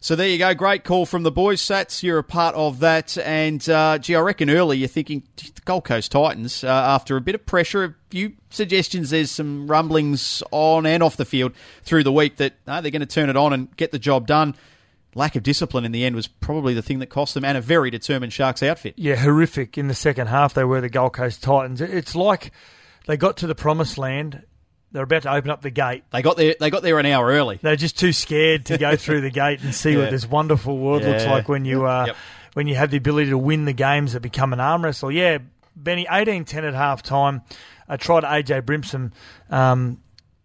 [0.04, 0.52] So there you go.
[0.56, 1.62] Great call from the boys.
[1.62, 3.20] Sats, you're a part of that.
[3.20, 7.22] And, uh, gee, I reckon early you're thinking, the Gold Coast Titans, uh, after a
[7.22, 12.04] bit of pressure, a few suggestions, there's some rumblings on and off the field through
[12.04, 14.56] the week that uh, they're going to turn it on and get the job done.
[15.14, 17.62] Lack of discipline in the end was probably the thing that cost them and a
[17.62, 18.96] very determined Sharks outfit.
[18.98, 20.56] Yeah, horrific in the second half.
[20.56, 21.80] They were the Gold Coast Titans.
[21.80, 22.52] It's like
[23.06, 24.48] they got to the promised land.
[24.92, 26.04] They're about to open up the gate.
[26.12, 27.60] They got there, they got there an hour early.
[27.62, 30.00] They're just too scared to go through the gate and see Yeah.
[30.00, 32.16] what this wonderful world looks like when you uh, Yep.
[32.54, 35.12] when you have the ability to win the games that become an arm wrestle.
[35.12, 35.38] Yeah,
[35.76, 37.42] Benny, 18-10 at half time.
[37.88, 39.12] I tried AJ Brimson,
[39.50, 40.00] um,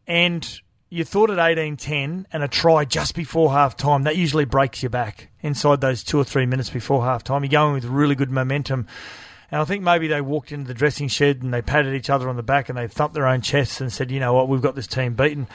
[0.06, 4.82] and you thought at 18-10 and a try just before half time, that usually breaks
[4.82, 7.42] your back inside those two or three minutes before half time.
[7.42, 8.86] You're going with really good momentum.
[9.50, 12.28] And I think maybe they walked into the dressing shed and they patted each other
[12.28, 14.62] on the back and they thumped their own chests and said, you know what, we've
[14.62, 15.46] got this team beaten.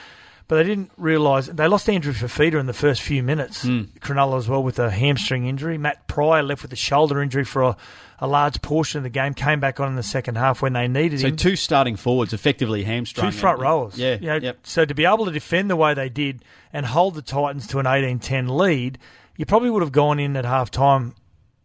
[0.48, 3.64] But they didn't realise they lost Andrew Fifita in the first few minutes.
[3.64, 3.84] Hmm.
[4.02, 5.78] Cronulla as well with a hamstring injury.
[5.78, 7.78] Matt Prior left with a shoulder injury for a,
[8.20, 9.34] a large portion of the game.
[9.34, 11.38] Came back on in the second half when they needed him.
[11.38, 13.32] So two starting forwards effectively hamstrung.
[13.32, 13.98] Two front rowers.
[13.98, 14.60] Yeah, You know, yep.
[14.64, 17.80] So to be able to defend the way they did and hold the Titans to
[17.80, 19.00] an 18-10 lead,
[19.38, 21.16] you probably would have gone in at half time,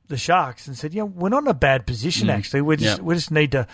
[0.08, 2.60] the Sharks, and said, yeah, we're not in a bad position, actually.
[2.62, 2.98] We just, Mm.
[2.98, 3.04] Yep.
[3.06, 3.66] we just need to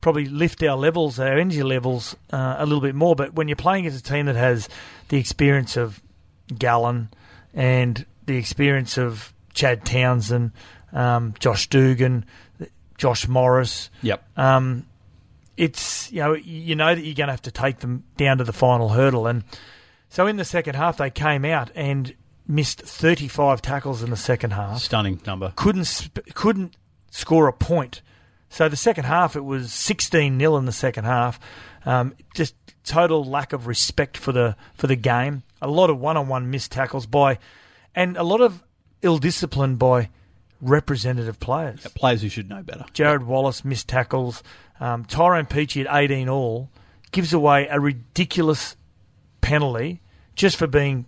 [0.00, 3.14] probably lift our levels, our energy levels uh, a little bit more.
[3.16, 4.68] But when you're playing against a team that has
[5.08, 6.00] the experience of
[6.58, 7.08] Gallen
[7.52, 10.52] and the experience of Chad Townsend,
[10.92, 12.24] um, Josh Dugan,
[12.96, 14.22] Josh Morris, Yep.
[14.38, 14.86] um,
[15.56, 18.44] it's you know you know that you're going to have to take them down to
[18.44, 19.44] the final hurdle, and
[20.08, 22.14] so in the second half they came out and
[22.50, 24.80] missed 35 tackles in the second half.
[24.80, 25.52] Stunning number.
[25.56, 26.76] Couldn't sp- couldn't
[27.10, 28.02] score a point.
[28.48, 31.38] So the second half it was 16 0 in the second half.
[31.86, 35.44] Um, just total lack of respect for the for the game.
[35.62, 37.38] A lot of one on one missed tackles by,
[37.94, 38.62] and a lot of
[39.02, 40.08] ill discipline by
[40.60, 41.86] representative players.
[41.94, 42.84] Players who should know better.
[42.92, 44.42] Jarrod Wallace missed tackles.
[44.78, 46.70] Um, Tyrone Peachey at 18 all
[47.12, 48.76] gives away a ridiculous
[49.40, 50.00] penalty
[50.34, 51.06] just for being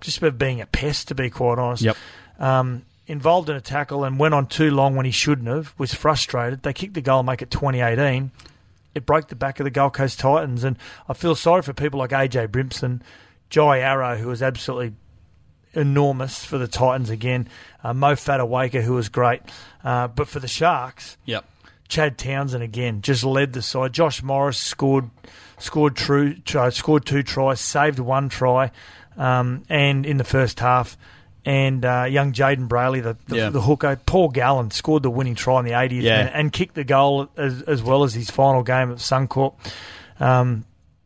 [0.00, 1.82] just for being a pest, to be quite honest.
[1.82, 1.96] Yep.
[2.38, 5.74] Um, involved in a tackle and went on too long when he shouldn't have.
[5.78, 6.62] Was frustrated.
[6.62, 8.30] They kicked the goal, make it 2018.
[8.94, 10.78] It broke the back of the Gold Coast Titans, and
[11.08, 13.02] I feel sorry for people like AJ Brimson,
[13.50, 14.94] Jai Arrow, who was absolutely
[15.74, 17.48] enormous for the Titans again.
[17.84, 19.42] Uh, Mo Fotuaika, who was great,
[19.84, 21.44] uh, but for the Sharks, Yep.
[21.88, 23.92] Chad Townsend again just led the side.
[23.92, 25.10] Josh Morris scored
[25.58, 28.72] scored true uh, scored two tries, saved one try,
[29.16, 30.96] um, and in the first half,
[31.44, 33.48] and uh, young Jayden Brailey, the, the, Yeah.
[33.50, 33.98] the hooker.
[34.04, 36.16] Paul Gallen scored the winning try in the 80th Yeah.
[36.18, 39.54] minute and kicked the goal as, as well as his final game at Suncorp.
[40.18, 40.64] Um,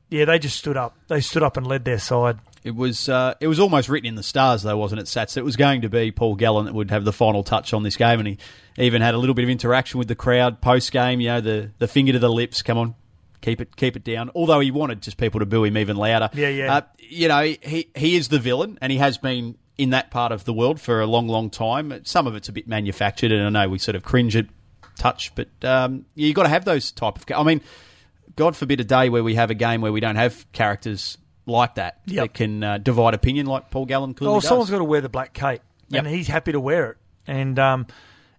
[0.08, 0.96] yeah, they just stood up.
[1.08, 2.38] They stood up and led their side.
[2.62, 5.36] It was uh, it was almost written in the stars, though, wasn't it, Sats?
[5.38, 7.96] It was going to be Paul Gallen that would have the final touch on this
[7.96, 8.38] game, and he
[8.76, 11.20] even had a little bit of interaction with the crowd post game.
[11.20, 12.60] You know, the the finger to the lips.
[12.60, 12.94] Come on,
[13.40, 14.30] keep it keep it down.
[14.34, 16.30] Although he wanted just people to boo him even louder.
[16.34, 16.74] Yeah, yeah.
[16.74, 20.30] Uh, you know, he he is the villain, and he has been in that part
[20.32, 22.00] of the world for a long, long time.
[22.04, 24.46] Some of it's a bit manufactured, and I know we sort of cringe at
[24.98, 27.24] touch, but um, you got to have those type of.
[27.34, 27.60] I mean,
[28.36, 31.76] God forbid a day where we have a game where we don't have characters like
[31.76, 32.22] that Yep.
[32.24, 34.48] that can uh, divide opinion like Paul Gallen clearly Well, does.
[34.48, 36.04] someone's got to wear the black cape, Yep.
[36.04, 36.96] and he's happy to wear it.
[37.26, 37.86] And um,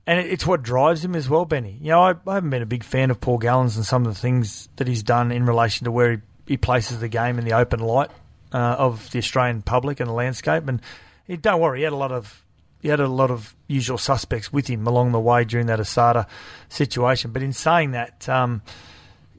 [0.08, 1.78] and it's what drives him as well, Benny.
[1.82, 4.14] You know, I, I haven't been a big fan of Paul Gallen's and some of
[4.14, 7.46] the things that he's done in relation to where he, he places the game in
[7.46, 8.10] the open light
[8.54, 10.68] uh, of the Australian public and the landscape.
[10.68, 10.82] And
[11.28, 12.44] he, don't worry, he had a lot of
[12.82, 16.26] he had a lot of usual suspects with him along the way during that Asada
[16.68, 17.30] situation.
[17.32, 18.64] But in saying that, um,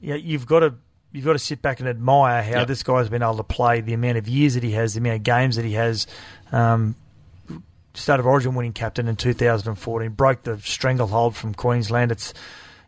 [0.01, 0.75] yeah, you've got to
[1.11, 2.67] you've got to sit back and admire how Yep.
[2.67, 5.17] this guy's been able to play, the amount of years that he has, the amount
[5.17, 6.07] of games that he has.
[6.53, 6.95] Um,
[7.93, 12.11] State of Origin winning captain in 2014, broke the stranglehold from Queensland.
[12.11, 12.33] It's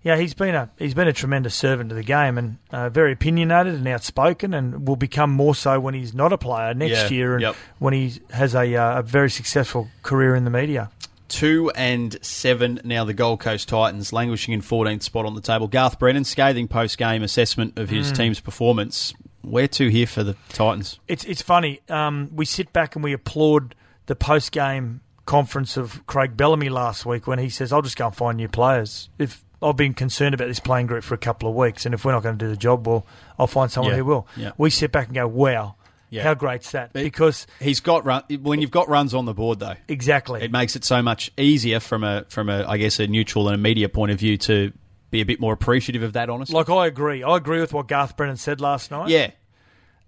[0.04, 3.12] yeah, he's been a he's been a tremendous servant to the game and uh, very
[3.12, 7.18] opinionated and outspoken, and will become more so when he's not a player next Yeah,
[7.18, 7.56] year and yep.
[7.80, 10.92] when he has a, uh, a very successful career in the media.
[11.28, 13.04] Two and seven now.
[13.04, 15.68] The Gold Coast Titans languishing in 14th spot on the table.
[15.68, 19.12] Garth Brennan scathing post game assessment of his team's performance.
[19.42, 21.00] Where to here for the Titans?
[21.08, 21.82] It's it's funny.
[21.90, 23.74] Um, we sit back and we applaud
[24.08, 28.08] the post game conference of Craig Bellamy last week when he says, "I'll just go
[28.08, 31.50] and find new players." If I've been concerned about this playing group for a couple
[31.50, 33.06] of weeks, and if we're not going to do the job, well,
[33.40, 34.28] I'll find someone Yeah, who will.
[34.38, 34.52] yeah.
[34.58, 35.76] We sit back and go, "Wow,
[36.12, 36.22] Yeah.
[36.24, 39.74] how great's that?" Because He's got run when you've got runs on the board though.
[39.88, 43.48] exactly, It makes it so much easier from a from a I guess a neutral
[43.48, 44.72] and a media point of view to
[45.10, 46.30] be a bit more appreciative of that.
[46.30, 47.24] Honestly, like I agree.
[47.24, 49.10] I agree with what Garth Brennan said last night.
[49.10, 49.32] yeah,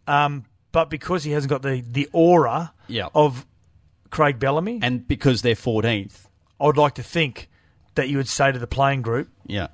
[0.08, 3.08] Um, but because he hasn't got the the aura Yeah.
[3.16, 3.47] of
[4.10, 6.28] Craig Bellamy, and because they're 14th,
[6.60, 7.50] I would like to think
[7.96, 9.68] that you would say to the playing group, yeah,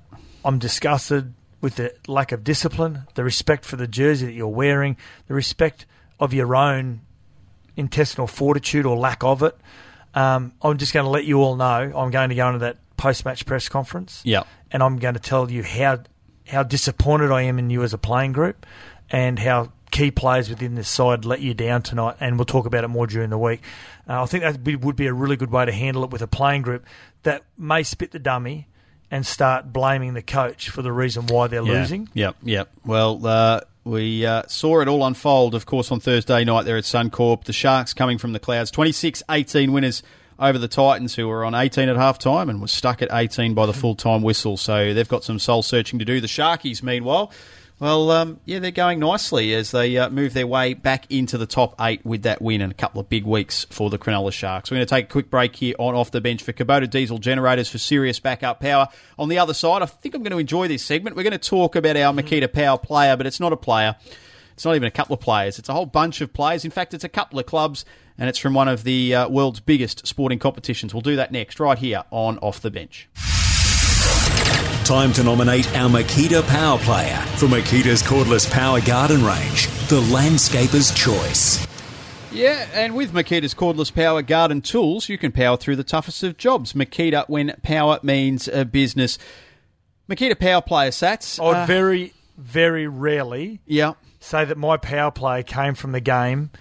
[0.43, 4.97] I'm disgusted with the lack of discipline, the respect for the jersey that you're wearing,
[5.27, 5.85] the respect
[6.19, 7.01] of your own
[7.75, 9.55] intestinal fortitude or lack of it.
[10.13, 12.77] Um, I'm just going to let you all know I'm going to go into that
[12.97, 14.21] post match press conference.
[14.23, 14.43] Yeah.
[14.71, 15.99] And I'm going to tell you how
[16.47, 18.65] how disappointed I am in you as a playing group
[19.09, 22.17] and how key players within this side let you down tonight.
[22.19, 23.61] And we'll talk about it more during the week.
[24.09, 26.21] Uh, I think that be- would be a really good way to handle it with
[26.21, 26.85] a playing group
[27.21, 28.67] that may spit the dummy
[29.09, 32.09] and start blaming the coach for the reason why they're losing.
[32.15, 32.69] Yep, yep.
[32.83, 36.83] Well, uh, we uh, saw it all unfold, of course, on Thursday night there at
[36.83, 37.43] Suncorp.
[37.43, 40.01] The Sharks coming from the clouds, 26-18 winners
[40.39, 43.53] over the Titans, who were on 18 at half time and was stuck at 18
[43.53, 44.57] by the full-time whistle.
[44.57, 46.19] So they've got some soul-searching to do.
[46.19, 47.31] The Sharkies, meanwhile,
[47.83, 51.45] well, um, yeah, they're going nicely as they uh, move their way back into the
[51.45, 54.71] top eight with that win and a couple of big weeks for the Cronulla Sharks.
[54.71, 57.17] We're going to take a quick break here on Off the Bench for Kubota Diesel
[57.17, 58.87] Generators for serious backup power.
[59.19, 61.17] On the other side, I think I'm going to enjoy this segment.
[61.17, 63.97] We're going to talk about our Makita Power player, but it's not a player.
[64.53, 65.59] It's not even a couple of players.
[65.59, 66.63] It's a whole bunch of players.
[66.63, 67.83] In fact, it's a couple of clubs,
[68.17, 70.93] and it's from one of the uh, world's biggest sporting competitions.
[70.93, 73.09] We'll do that next, right here on Off the Bench.
[74.83, 80.93] Time to nominate our Makita Power Player for Makita's cordless power garden range, the landscaper's
[80.93, 81.65] choice.
[82.33, 86.35] Yeah, and with Makita's cordless power garden tools, you can power through the toughest of
[86.37, 86.73] jobs.
[86.73, 89.17] Makita, when power means a business.
[90.09, 91.39] Makita Power Player Sats.
[91.39, 93.93] I would uh, very, very rarely yeah.
[94.19, 96.51] say that my power play came from the game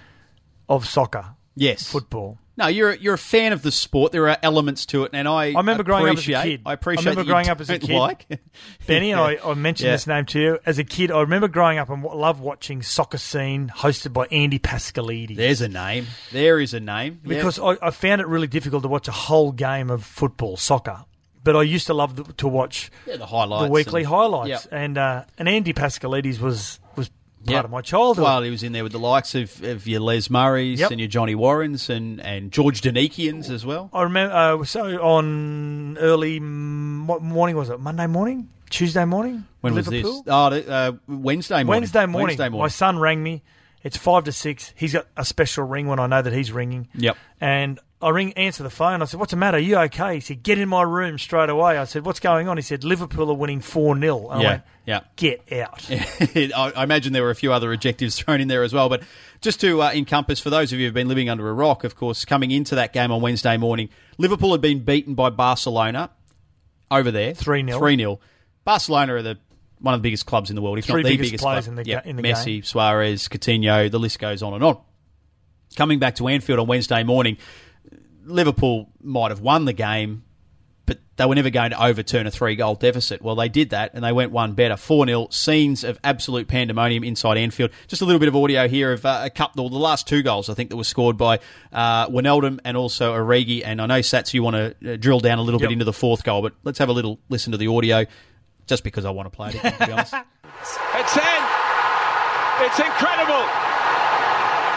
[0.68, 1.90] of soccer, Yes.
[1.90, 2.38] football.
[2.56, 4.12] No, you're a, you're a fan of the sport.
[4.12, 6.60] There are elements to it, and I I remember growing up as a kid.
[6.66, 7.06] I appreciate.
[7.06, 7.96] I remember growing up as a kid.
[7.96, 8.26] Like.
[8.86, 9.22] Benny, Yeah.
[9.22, 9.92] I, I mentioned Yeah.
[9.92, 10.58] this name to you.
[10.66, 14.58] As a kid, I remember growing up and love watching Soccer Scene hosted by Andy
[14.58, 15.34] Paschalidi.
[15.34, 16.06] There's a name.
[16.30, 17.20] There is a name.
[17.24, 17.36] Yeah.
[17.36, 21.04] because I, I found it really difficult to watch a whole game of football, soccer.
[21.44, 24.48] But I used to love the, to watch Yeah, the highlights the weekly and- highlights.
[24.48, 24.68] Yep.
[24.72, 27.10] And uh, and Andy Paschalidis was was
[27.44, 27.64] part Yep.
[27.66, 28.24] of my childhood.
[28.24, 30.90] Well, he was in there with the likes of, of your Les Murrays Yep.
[30.92, 33.90] and your Johnny Warrens and, and George Donikians as well.
[33.92, 34.34] I remember.
[34.34, 37.80] Uh, so on early m- what morning was it?
[37.80, 39.44] Monday morning, Tuesday morning.
[39.60, 40.02] When Liverpool?
[40.24, 40.68] was this?
[40.68, 41.66] Oh, uh, Wednesday morning.
[41.68, 42.26] Wednesday morning.
[42.28, 42.70] Wednesday My morning.
[42.70, 43.42] son rang me.
[43.84, 44.72] It's five to six.
[44.76, 46.88] He's got a special ring when I know that he's ringing.
[46.94, 47.16] Yep.
[47.40, 49.00] And I ring, answer the phone.
[49.00, 49.56] I said, "What's the matter?
[49.58, 52.48] Are you okay?" He said, "Get in my room straight away." I said, "What's going
[52.48, 55.00] on?" He said, "Liverpool are winning four 0 I Yeah, went, yeah.
[55.16, 58.72] "Get out." I I imagine there were a few other adjectives thrown in there as
[58.72, 58.88] well.
[58.88, 59.02] But
[59.40, 61.94] just to uh, encompass, for those of you who've been living under a rock, of
[61.94, 63.88] course, coming into that game on Wednesday morning,
[64.18, 66.10] Liverpool had been beaten by Barcelona
[66.90, 67.32] over there.
[67.34, 67.78] 3-0.
[67.78, 68.20] 3 0.
[68.64, 69.38] Barcelona are the
[69.80, 71.64] one of the biggest clubs in the world, if Three not the biggest biggest players
[71.64, 71.78] club.
[71.78, 72.06] in the Yep.
[72.06, 72.34] in the game.
[72.34, 72.62] Messi, game.
[72.62, 74.78] Suarez, Coutinho, the list goes on and on.
[75.76, 77.36] Coming back to Anfield on Wednesday morning,
[78.24, 80.24] Liverpool might have won the game,
[80.86, 83.22] but they were never going to overturn a three goal deficit.
[83.22, 84.76] Well, they did that and they went one better.
[84.76, 85.28] 4 0.
[85.30, 87.70] Scenes of absolute pandemonium inside Anfield.
[87.86, 90.48] Just a little bit of audio here of uh, a couple, the last two goals
[90.50, 91.38] I think that were scored by
[91.72, 93.62] uh, Wijnaldum and also Origi.
[93.64, 95.68] And I know, Sats, you want to uh, drill down a little Yep.
[95.68, 98.04] bit into the fourth goal, but let's have a little listen to the audio
[98.66, 100.14] just because I want to play it again, to be honest.
[100.94, 101.42] It's in.
[102.62, 103.42] It's incredible.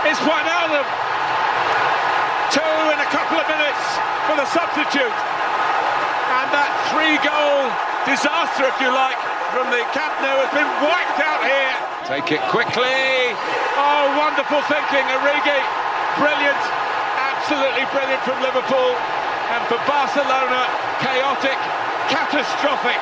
[0.09, 1.04] It's Wijnaldum.
[2.55, 3.83] Two in a couple of minutes
[4.31, 5.11] for the substitute.
[5.11, 7.67] And that three-goal
[8.07, 9.19] disaster, if you like,
[9.51, 11.75] from the Camp Nou has been wiped out here.
[12.07, 13.35] Take it quickly.
[13.75, 15.59] Oh, wonderful thinking, Origi.
[16.15, 16.63] Brilliant.
[17.35, 18.95] Absolutely brilliant from Liverpool.
[19.51, 20.63] And for Barcelona,
[21.03, 21.59] chaotic,
[22.07, 23.01] catastrophic.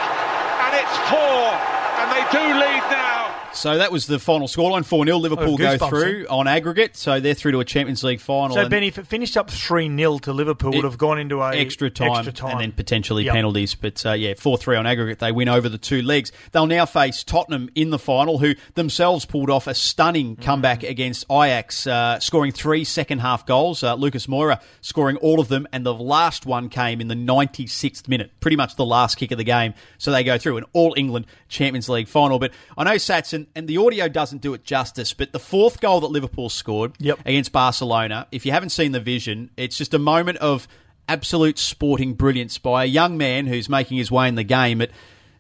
[0.66, 1.54] And it's four.
[2.02, 3.23] And they do lead now.
[3.54, 5.18] So that was the final scoreline 4 0.
[5.18, 6.96] Liverpool go through on aggregate.
[6.98, 8.56] So they're through to a Champions League final.
[8.56, 11.54] So, Benny, if it finished up 3 0 to Liverpool, would have gone into a
[11.56, 12.52] extra time, extra time.
[12.54, 13.34] and then potentially Yep.
[13.36, 13.76] penalties.
[13.76, 15.20] But uh, yeah, 4 3 on aggregate.
[15.20, 16.32] They win over the two legs.
[16.52, 21.26] They'll now face Tottenham in the final, who themselves pulled off a stunning comeback against
[21.32, 23.84] Ajax, uh, scoring three second half goals.
[23.84, 28.08] Uh, Lucas Moura scoring all of them, and the last one came in the 96th
[28.08, 29.74] minute, pretty much the last kick of the game.
[30.00, 32.39] So they go through an All England Champions League final.
[32.39, 35.79] But I know Sats, and, and the audio doesn't do it justice, but the fourth
[35.82, 37.19] goal that Liverpool scored Yep.
[37.25, 40.67] against Barcelona, if you haven't seen the vision, it's just a moment of
[41.08, 44.82] absolute sporting brilliance by a young man who's making his way in the game.
[44.82, 44.91] It,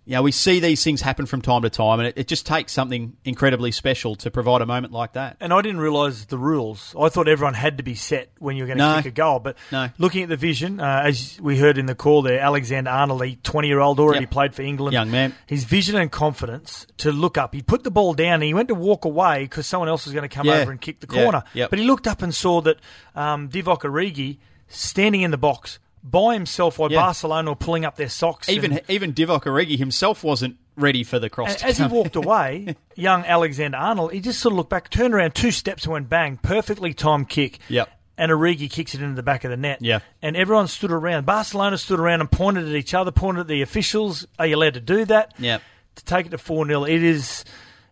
[0.05, 2.45] you know, we see these things happen from time to time, and it, it just
[2.45, 5.37] takes something incredibly special to provide a moment like that.
[5.39, 6.93] And I didn't realise the rules.
[6.99, 8.95] I thought everyone had to be set when you were going to No.
[8.97, 9.39] kick a goal.
[9.39, 9.89] But No.
[9.97, 13.67] looking at the vision, uh, as we heard in the call there, Alexander Arnold, 20
[13.67, 14.31] year old, already Yep.
[14.31, 14.93] played for England.
[14.93, 15.33] Young man.
[15.47, 17.53] His vision and confidence to look up.
[17.53, 20.13] He put the ball down and he went to walk away because someone else was
[20.13, 20.55] going to come Yeah.
[20.59, 21.23] over and kick the Yeah.
[21.23, 21.43] corner.
[21.53, 21.69] Yep.
[21.69, 22.77] But he looked up and saw that
[23.15, 24.37] um, Divock Origi
[24.67, 26.99] standing in the box by himself while Yeah.
[26.99, 28.49] Barcelona were pulling up their socks.
[28.49, 31.61] Even and- even Divock Origi himself wasn't ready for the cross.
[31.63, 35.33] as he walked away, young Alexander Arnold, he just sort of looked back, turned around
[35.35, 37.59] two steps and went bang, perfectly timed kick.
[37.69, 37.89] Yep.
[38.17, 39.79] And Origi kicks it into the back of the net.
[39.81, 39.99] Yeah.
[40.21, 41.25] And everyone stood around.
[41.25, 44.27] Barcelona stood around and pointed at each other, pointed at the officials.
[44.37, 45.33] Are you allowed to do that?
[45.39, 45.59] Yeah.
[45.95, 47.43] To take it to 4 0, it is,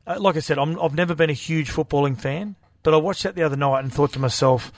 [0.06, 3.24] uh, like I said, I'm, I've never been a huge footballing fan, but I watched
[3.24, 4.72] that the other night and thought to myself,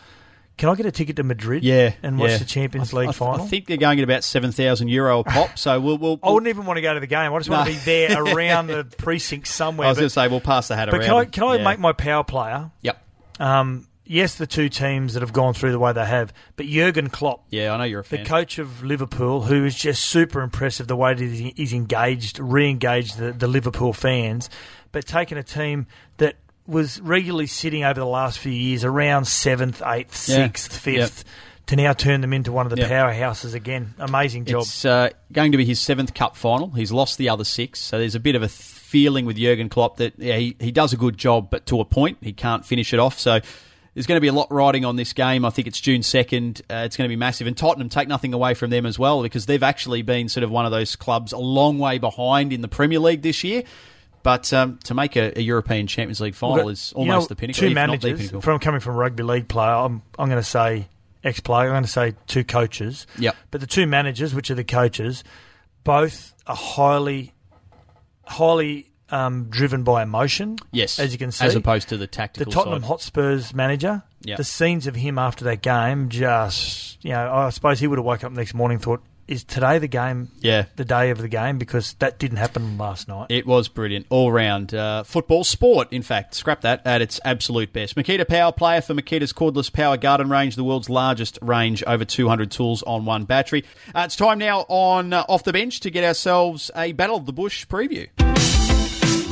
[0.57, 2.37] can I get a ticket to Madrid yeah, and watch yeah.
[2.37, 3.45] the Champions League I, final?
[3.45, 5.57] I think they're going at about seven thousand euro a pop.
[5.57, 5.97] So we'll.
[5.97, 7.33] we'll, I wouldn't even want to go to the game.
[7.33, 7.73] I just want No.
[7.73, 9.87] to be there around the precinct somewhere.
[9.87, 11.05] I was going to say we'll pass the hat But around.
[11.07, 11.63] can I can I Yeah.
[11.63, 12.69] make my power player?
[12.81, 13.03] Yep.
[13.39, 17.09] Um, yes, the two teams that have gone through the way they have, but Jurgen
[17.09, 18.23] Klopp, Yeah, I know you're a fan.
[18.23, 22.37] the coach of Liverpool, who is just super impressive the way that he- he's engaged,
[22.37, 24.51] re-engaged the, the Liverpool fans,
[24.91, 25.87] but taking a team
[26.17, 26.35] that
[26.67, 31.23] was regularly sitting over the last few years around seventh, eighth, sixth, fifth.
[31.67, 32.89] To now turn them into one of the Yep.
[32.91, 34.63] powerhouses again, amazing job.
[34.63, 36.71] It's uh, going to be his seventh cup final.
[36.71, 39.95] He's lost the other six, so there's a bit of a feeling with Jurgen Klopp
[39.97, 42.93] that yeah, he, he does a good job, but to a point, he can't finish
[42.93, 43.17] it off.
[43.17, 43.39] So
[43.93, 45.45] there's going to be a lot riding on this game.
[45.45, 46.59] I think it's June 2nd.
[46.69, 47.47] Uh, it's going to be massive.
[47.47, 50.51] And Tottenham take nothing away from them as well because they've actually been sort of
[50.51, 53.63] one of those clubs a long way behind in the Premier League this year.
[54.23, 57.35] But um, to make a, a European Champions League final is you almost know, the
[57.35, 57.59] pinnacle.
[57.59, 58.41] Two if not the managers pinnacle.
[58.41, 59.69] from coming from rugby league player.
[59.69, 60.87] I'm I'm going to say
[61.23, 61.67] ex player.
[61.67, 63.05] I'm going to say two coaches.
[63.19, 63.35] Yep.
[63.51, 65.23] But the two managers, which are the coaches,
[65.83, 67.33] both are highly,
[68.25, 70.57] highly um, driven by emotion.
[70.71, 72.49] yes, as you can see, as opposed to the tactical.
[72.49, 72.87] the Tottenham side.
[72.87, 74.03] Hotspurs manager.
[74.21, 74.37] Yep.
[74.37, 78.05] The scenes of him after that game, just you know, I suppose he would have
[78.05, 80.29] woken up the next morning and thought, "Is today the game?
[80.39, 80.65] Yeah.
[80.75, 83.27] the day of the game?" Because that didn't happen last night.
[83.29, 84.73] It was brilliant, all round.
[84.73, 86.35] Uh, football, sport, in fact.
[86.35, 87.95] Scrap that at its absolute best.
[87.95, 92.51] Makita Power Player for Makita's cordless power garden range, the world's largest range, over 200
[92.51, 93.63] tools on one battery.
[93.93, 97.25] Uh, it's time now on uh, Off the Bench to get ourselves a Battle of
[97.25, 98.07] the Bush preview.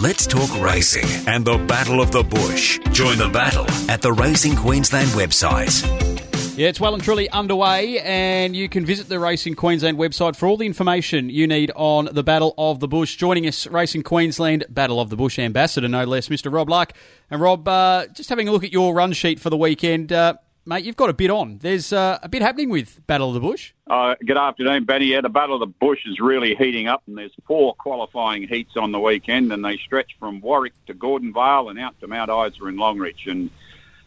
[0.01, 2.79] Let's talk racing and the Battle of the Bush.
[2.91, 6.10] Join the battle at the Racing Queensland website.
[6.57, 10.47] Yeah, it's well and truly underway, and you can visit the Racing Queensland website for
[10.47, 13.15] all the information you need on the Battle of the Bush.
[13.15, 16.53] Joining us, Racing Queensland Battle of the Bush ambassador, no less, Mr.
[16.53, 16.91] Rob Luck.
[17.31, 20.35] And Rob, uh, just having a look at your run sheet for the weekend, uh,
[20.65, 21.57] mate, you've got a bit on.
[21.59, 23.71] There's uh, a bit happening with Battle of the Bush.
[23.89, 25.05] Uh, good afternoon, Benny.
[25.05, 28.75] Yeah, the Battle of the Bush is really heating up, and there's four qualifying heats
[28.75, 32.65] on the weekend, and they stretch from Warwick to Gordonvale and out to Mount Isa
[32.65, 33.31] and Longreach.
[33.31, 33.49] And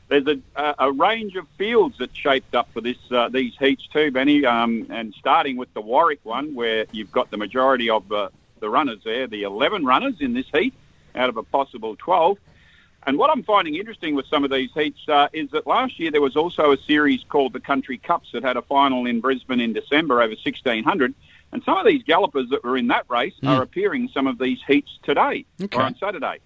[0.09, 4.11] there's a, a, range of fields that shaped up for this uh, these heats too,
[4.11, 4.45] Benny.
[4.45, 8.31] Um, and starting with the Warwick one, where you've got the majority of the,
[8.61, 10.75] the runners there, the 11 runners in this heat
[11.15, 12.39] out of a possible 12.
[13.07, 16.11] And what I'm finding interesting with some of these heats uh, is that last year
[16.11, 19.61] there was also a series called the Country Cups that had a final in Brisbane
[19.61, 21.15] in December over 1600.
[21.53, 23.49] And some of these gallopers that were in that race Mm.
[23.49, 25.77] are appearing some of these heats today Okay.
[25.79, 26.39] or on Saturday.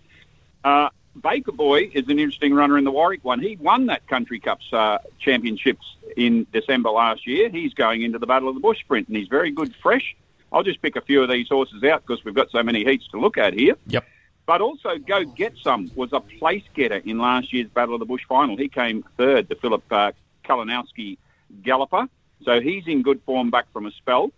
[0.64, 0.90] Uh,
[1.22, 3.40] Baker Boy is an interesting runner in the Warwick one.
[3.40, 5.84] He won that Country Cups uh, championships
[6.16, 7.48] in December last year.
[7.48, 10.16] He's going into the Battle of the Bush Sprint, and he's very good fresh.
[10.52, 13.08] I'll just pick a few of these horses out because we've got so many heats
[13.08, 13.74] to look at here.
[13.86, 14.04] Yep.
[14.46, 18.06] But also, Go Get Some was a place getter in last year's Battle of the
[18.06, 18.56] Bush final.
[18.56, 20.12] He came third, the Philip uh,
[20.44, 21.18] Kalinowski
[21.62, 22.08] galloper.
[22.44, 24.30] So he's in good form back from a spell.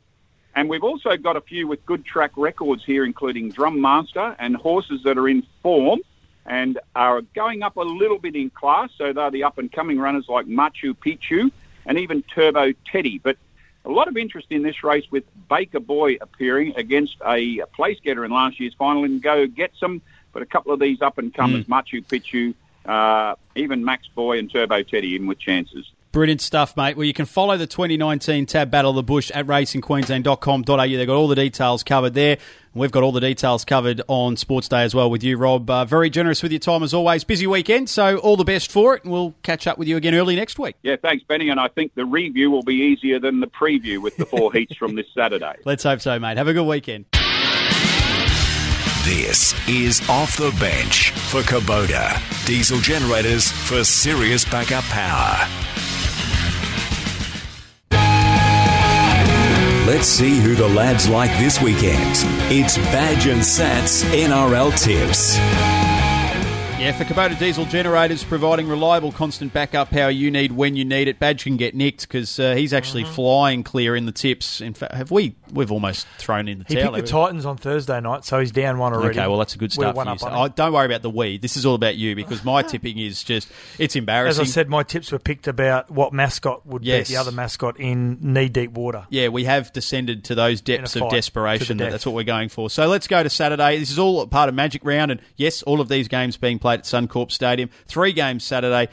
[0.56, 4.56] And we've also got a few with good track records here, including Drum Master and
[4.56, 6.00] horses that are in form
[6.47, 8.91] and are going up a little bit in class.
[8.97, 11.51] So they're the up and coming runners like Machu Picchu
[11.86, 13.18] and even Turbo Teddy.
[13.18, 13.36] But
[13.84, 18.24] a lot of interest in this race with Baker Boy appearing against a place getter
[18.24, 20.03] in last year's final and go get some.
[20.32, 24.51] But a couple of these up and comers, Machu Picchu, uh, even Max Boy and
[24.51, 25.91] Turbo Teddy in with chances.
[26.12, 26.96] Brilliant stuff, mate.
[26.96, 30.86] Well, you can follow the 2019 Tab Battle of the Bush at racingqueensland.com.au.
[30.86, 32.38] They've got all the details covered there.
[32.74, 35.70] We've got all the details covered on Sports Day as well with you, Rob.
[35.70, 37.22] Uh, very generous with your time as always.
[37.22, 39.04] Busy weekend, so all the best for it.
[39.04, 40.74] And we'll catch up with you again early next week.
[40.82, 41.48] Yeah, thanks, Benny.
[41.48, 44.74] And I think the review will be easier than the preview with the four heats
[44.76, 45.56] from this Saturday.
[45.64, 46.38] Let's hope so, mate.
[46.38, 47.04] Have a good weekend.
[49.04, 52.16] This is Off the Bench for Kubota.
[52.46, 55.48] Diesel generators for serious backup power.
[59.91, 62.14] Let's see who the lads like this weekend.
[62.49, 65.36] It's Badge and Sats NRL tips.
[66.78, 71.09] Yeah, for Kubota diesel generators, providing reliable, constant backup power you need when you need
[71.09, 71.18] it.
[71.18, 73.14] Badge can get nicked because uh, he's actually Mm-hmm.
[73.14, 74.61] flying clear in the tips.
[74.61, 75.34] In fact, have we?
[75.53, 76.94] We've almost thrown in the He towel.
[76.94, 77.12] He picked the?
[77.12, 79.18] Titans on Thursday night, so he's down one already.
[79.18, 80.18] Okay, well that's a good We're start for you.
[80.18, 81.38] So, oh, don't worry about the we.
[81.38, 84.42] This is all about you because my tipping is just it's embarrassing.
[84.42, 84.48] As.
[84.48, 87.09] I said, my tips were picked about what mascot would Yes.
[87.09, 89.07] beat the other mascot in knee deep water.
[89.11, 91.66] yeah, we have descended to those depths of desperation.
[91.66, 91.92] to the death.
[91.92, 92.70] That's what we're going for.
[92.70, 93.78] So let's go to Saturday.
[93.78, 96.80] This is all part of Magic Round, and yes, all of these games being played
[96.80, 97.70] at Suncorp Stadium.
[97.86, 98.88] Three games Saturday.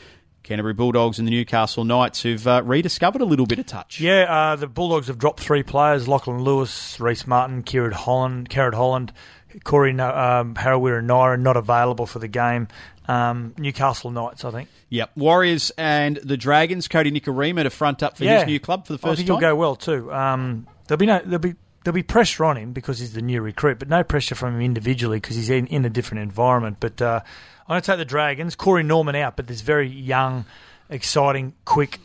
[0.47, 3.99] Canterbury Bulldogs and the Newcastle Knights, who've uh, rediscovered a little bit of touch.
[3.99, 8.73] Yeah, uh, the Bulldogs have dropped three players: Lachlan Lewis, Rhyse Martin, Kieran Holland, Carrot
[8.73, 9.11] Holland,
[9.63, 12.67] Corey um, Harawira and Naira not available for the game.
[13.07, 14.69] Um, Newcastle Knights, I think.
[14.89, 15.11] Yep.
[15.15, 16.87] Warriors and the Dragons.
[16.87, 19.27] Kodi Nikorima to front up for yeah, his new club for the first I think
[19.27, 19.39] time.
[19.39, 20.11] he'll go well too.
[20.11, 23.41] Um, there'll be no, there'll be there'll be pressure on him because he's the new
[23.41, 26.77] recruit, but no pressure from him individually because he's in, in a different environment.
[26.79, 27.21] But uh,
[27.67, 28.55] I'm going to take the Dragons.
[28.55, 30.45] Corey Norman out, but this very young,
[30.89, 31.99] exciting, quick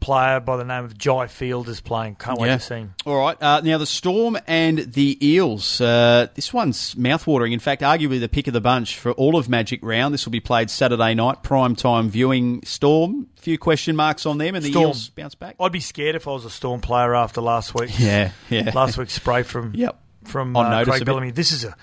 [0.00, 2.16] player by the name of Jai Field is playing.
[2.16, 2.56] Can't wait Yeah.
[2.58, 2.94] to see him.
[3.06, 3.42] All right.
[3.42, 5.80] Uh, now, the Storm and the Eels.
[5.80, 7.54] Uh, this one's mouthwatering.
[7.54, 10.12] In fact, arguably the pick of the bunch for all of Magic Round.
[10.12, 12.62] This will be played Saturday night, prime time viewing.
[12.66, 14.88] Storm, few question marks on them, and the Storm.
[14.88, 15.56] Eels bounce back.
[15.58, 17.88] I'd be scared if I was a Storm player after last week.
[17.98, 18.72] Yeah, yeah.
[18.74, 19.98] Last week's spray from Yep.
[20.24, 21.06] from uh, Craig.
[21.06, 21.30] Bellamy.
[21.30, 21.74] This is a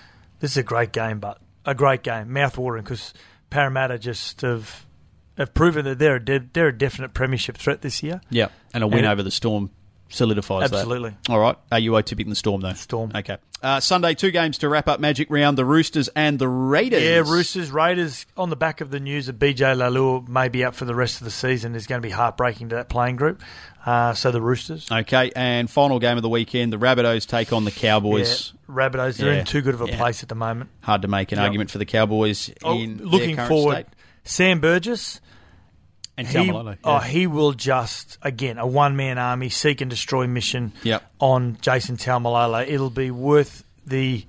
[0.42, 3.14] this is a great game, but a great game, mouth watering because
[3.50, 4.86] Parramatta just have
[5.38, 8.22] have proven that they're a de- they're a definite premiership threat this year.
[8.30, 9.72] Yeah, and a win And- over the Storm
[10.12, 10.78] solidifies that.
[10.78, 11.14] Absolutely.
[11.30, 11.56] All right.
[11.72, 12.74] Are you tipping the Storm, though?
[12.74, 13.12] Storm.
[13.16, 13.38] Okay.
[13.64, 17.04] Uh, Sunday, two games to wrap up Magic Round the Roosters and the Raiders.
[17.04, 20.74] Yeah, Roosters, Raiders, on the back of the news that BJ Lalure may be out
[20.76, 23.42] for the rest of the season is going to be heartbreaking to that playing group.
[23.86, 24.92] Uh, so the Roosters.
[24.92, 28.54] Okay, and final game of the weekend, the Rabbitohs take on the Cowboys.
[28.68, 29.98] Yeah, Rabbitohs, they're Yeah, in too good of a yeah.
[29.98, 30.70] place at the moment.
[30.82, 31.44] Hard to make an Yep.
[31.46, 33.86] argument for the Cowboys Oh, in looking forward, state.
[34.24, 35.22] Sam Burgess.
[36.18, 40.28] And he, Taumalolo, oh, he will just again a one man army seek and destroy
[40.28, 41.04] mission Yep.
[41.20, 42.68] on Jason Taumalolo.
[42.68, 44.26] It'll be worth the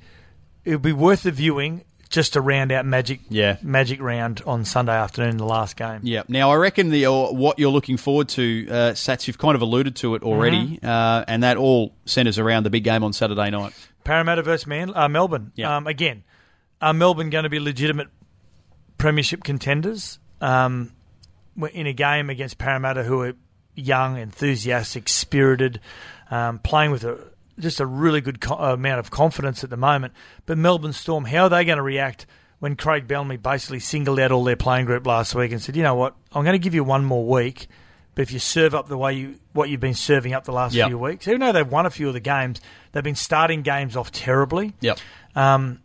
[0.64, 3.56] it'll be worth the viewing just to round out Magic Yeah.
[3.62, 6.00] Magic round on Sunday afternoon, the last game.
[6.02, 6.22] Yeah.
[6.28, 9.62] Now, I reckon the uh, what you're looking forward to, uh, Sats, you've kind of
[9.62, 10.86] alluded to it already, Mm-hmm.
[10.86, 13.72] uh, and that all centres around the big game on Saturday night.
[14.04, 15.52] Parramatta versus Man, uh, Melbourne.
[15.56, 15.76] Yeah.
[15.76, 16.22] Um, again,
[16.80, 18.08] are Melbourne going to be legitimate
[18.98, 20.92] premiership contenders um,
[21.72, 23.32] in a game against Parramatta, who are
[23.74, 25.80] young, enthusiastic, spirited,
[26.30, 27.18] um, playing with a,
[27.58, 30.12] just a really good co- amount of confidence at the moment?
[30.46, 32.26] But Melbourne Storm, how are they going to react
[32.58, 35.82] when Craig Bellamy basically singled out all their playing group last week and said, you
[35.82, 37.66] know what, I'm going to give you one more week,
[38.14, 40.74] but if you serve up the way you what you've been serving up the last
[40.74, 40.88] Yep.
[40.88, 42.60] few weeks, even though they've won a few of the games,
[42.92, 44.74] they've been starting games off terribly.
[44.80, 44.98] Yep.
[45.34, 45.80] Um,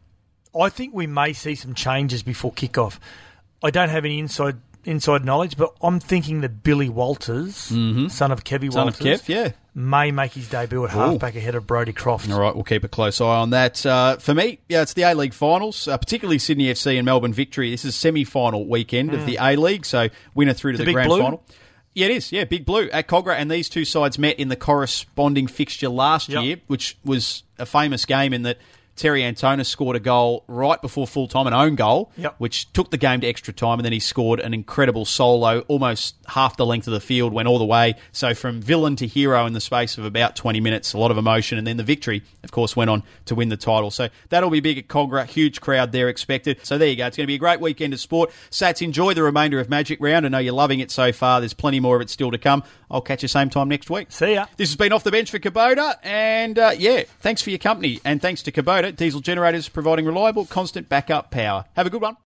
[0.59, 2.99] I think we may see some changes before kickoff.
[3.63, 4.57] I don't have any inside
[4.87, 8.71] inside knowledge, but I'm thinking that Billy Walters, son of Kevy Mm-hmm.
[8.71, 9.51] Son of Walters, Kev, yeah.
[9.75, 12.31] may make his debut at halfback ahead of Brodie Croft.
[12.31, 13.85] All right, we'll keep a close eye on that.
[13.85, 17.33] Uh, for me, yeah, it's the A League finals, uh, particularly Sydney FC and Melbourne
[17.33, 17.69] Victory.
[17.71, 20.87] This is semi final weekend of the A League, so winner through to The the,
[20.87, 21.21] Big grand Blue?
[21.21, 21.43] final.
[21.93, 22.31] Yeah, it is.
[22.31, 26.29] Yeah, Big Blue at Kogarah, and these two sides met in the corresponding fixture last
[26.29, 26.43] Yep.
[26.43, 28.57] year, which was a famous game in that
[28.97, 32.35] Terry Antonis scored a goal right before full time, an own goal, Yep.
[32.39, 36.15] which took the game to extra time, and then he scored an incredible solo, almost
[36.27, 37.95] half the length of the field, went all the way.
[38.11, 41.17] So from villain to hero in the space of about 20 minutes, a lot of
[41.17, 43.91] emotion, and then the victory, of course, went on to win the title.
[43.91, 46.59] So that'll be big at Kogarah, huge crowd there expected.
[46.63, 47.05] So there you go.
[47.07, 48.31] It's going to be a great weekend of sport.
[48.51, 50.25] Sats, enjoy the remainder of Magic Round.
[50.25, 51.39] I know you're loving it so far.
[51.39, 52.63] There's plenty more of it still to come.
[52.89, 54.11] I'll catch you same time next week.
[54.11, 54.45] See ya.
[54.57, 57.99] This has been Off the Bench for Kubota, and uh, yeah, thanks for your company,
[58.03, 61.65] and thanks to Kubota, diesel generators providing reliable, constant backup power.
[61.75, 62.17] Have a good one.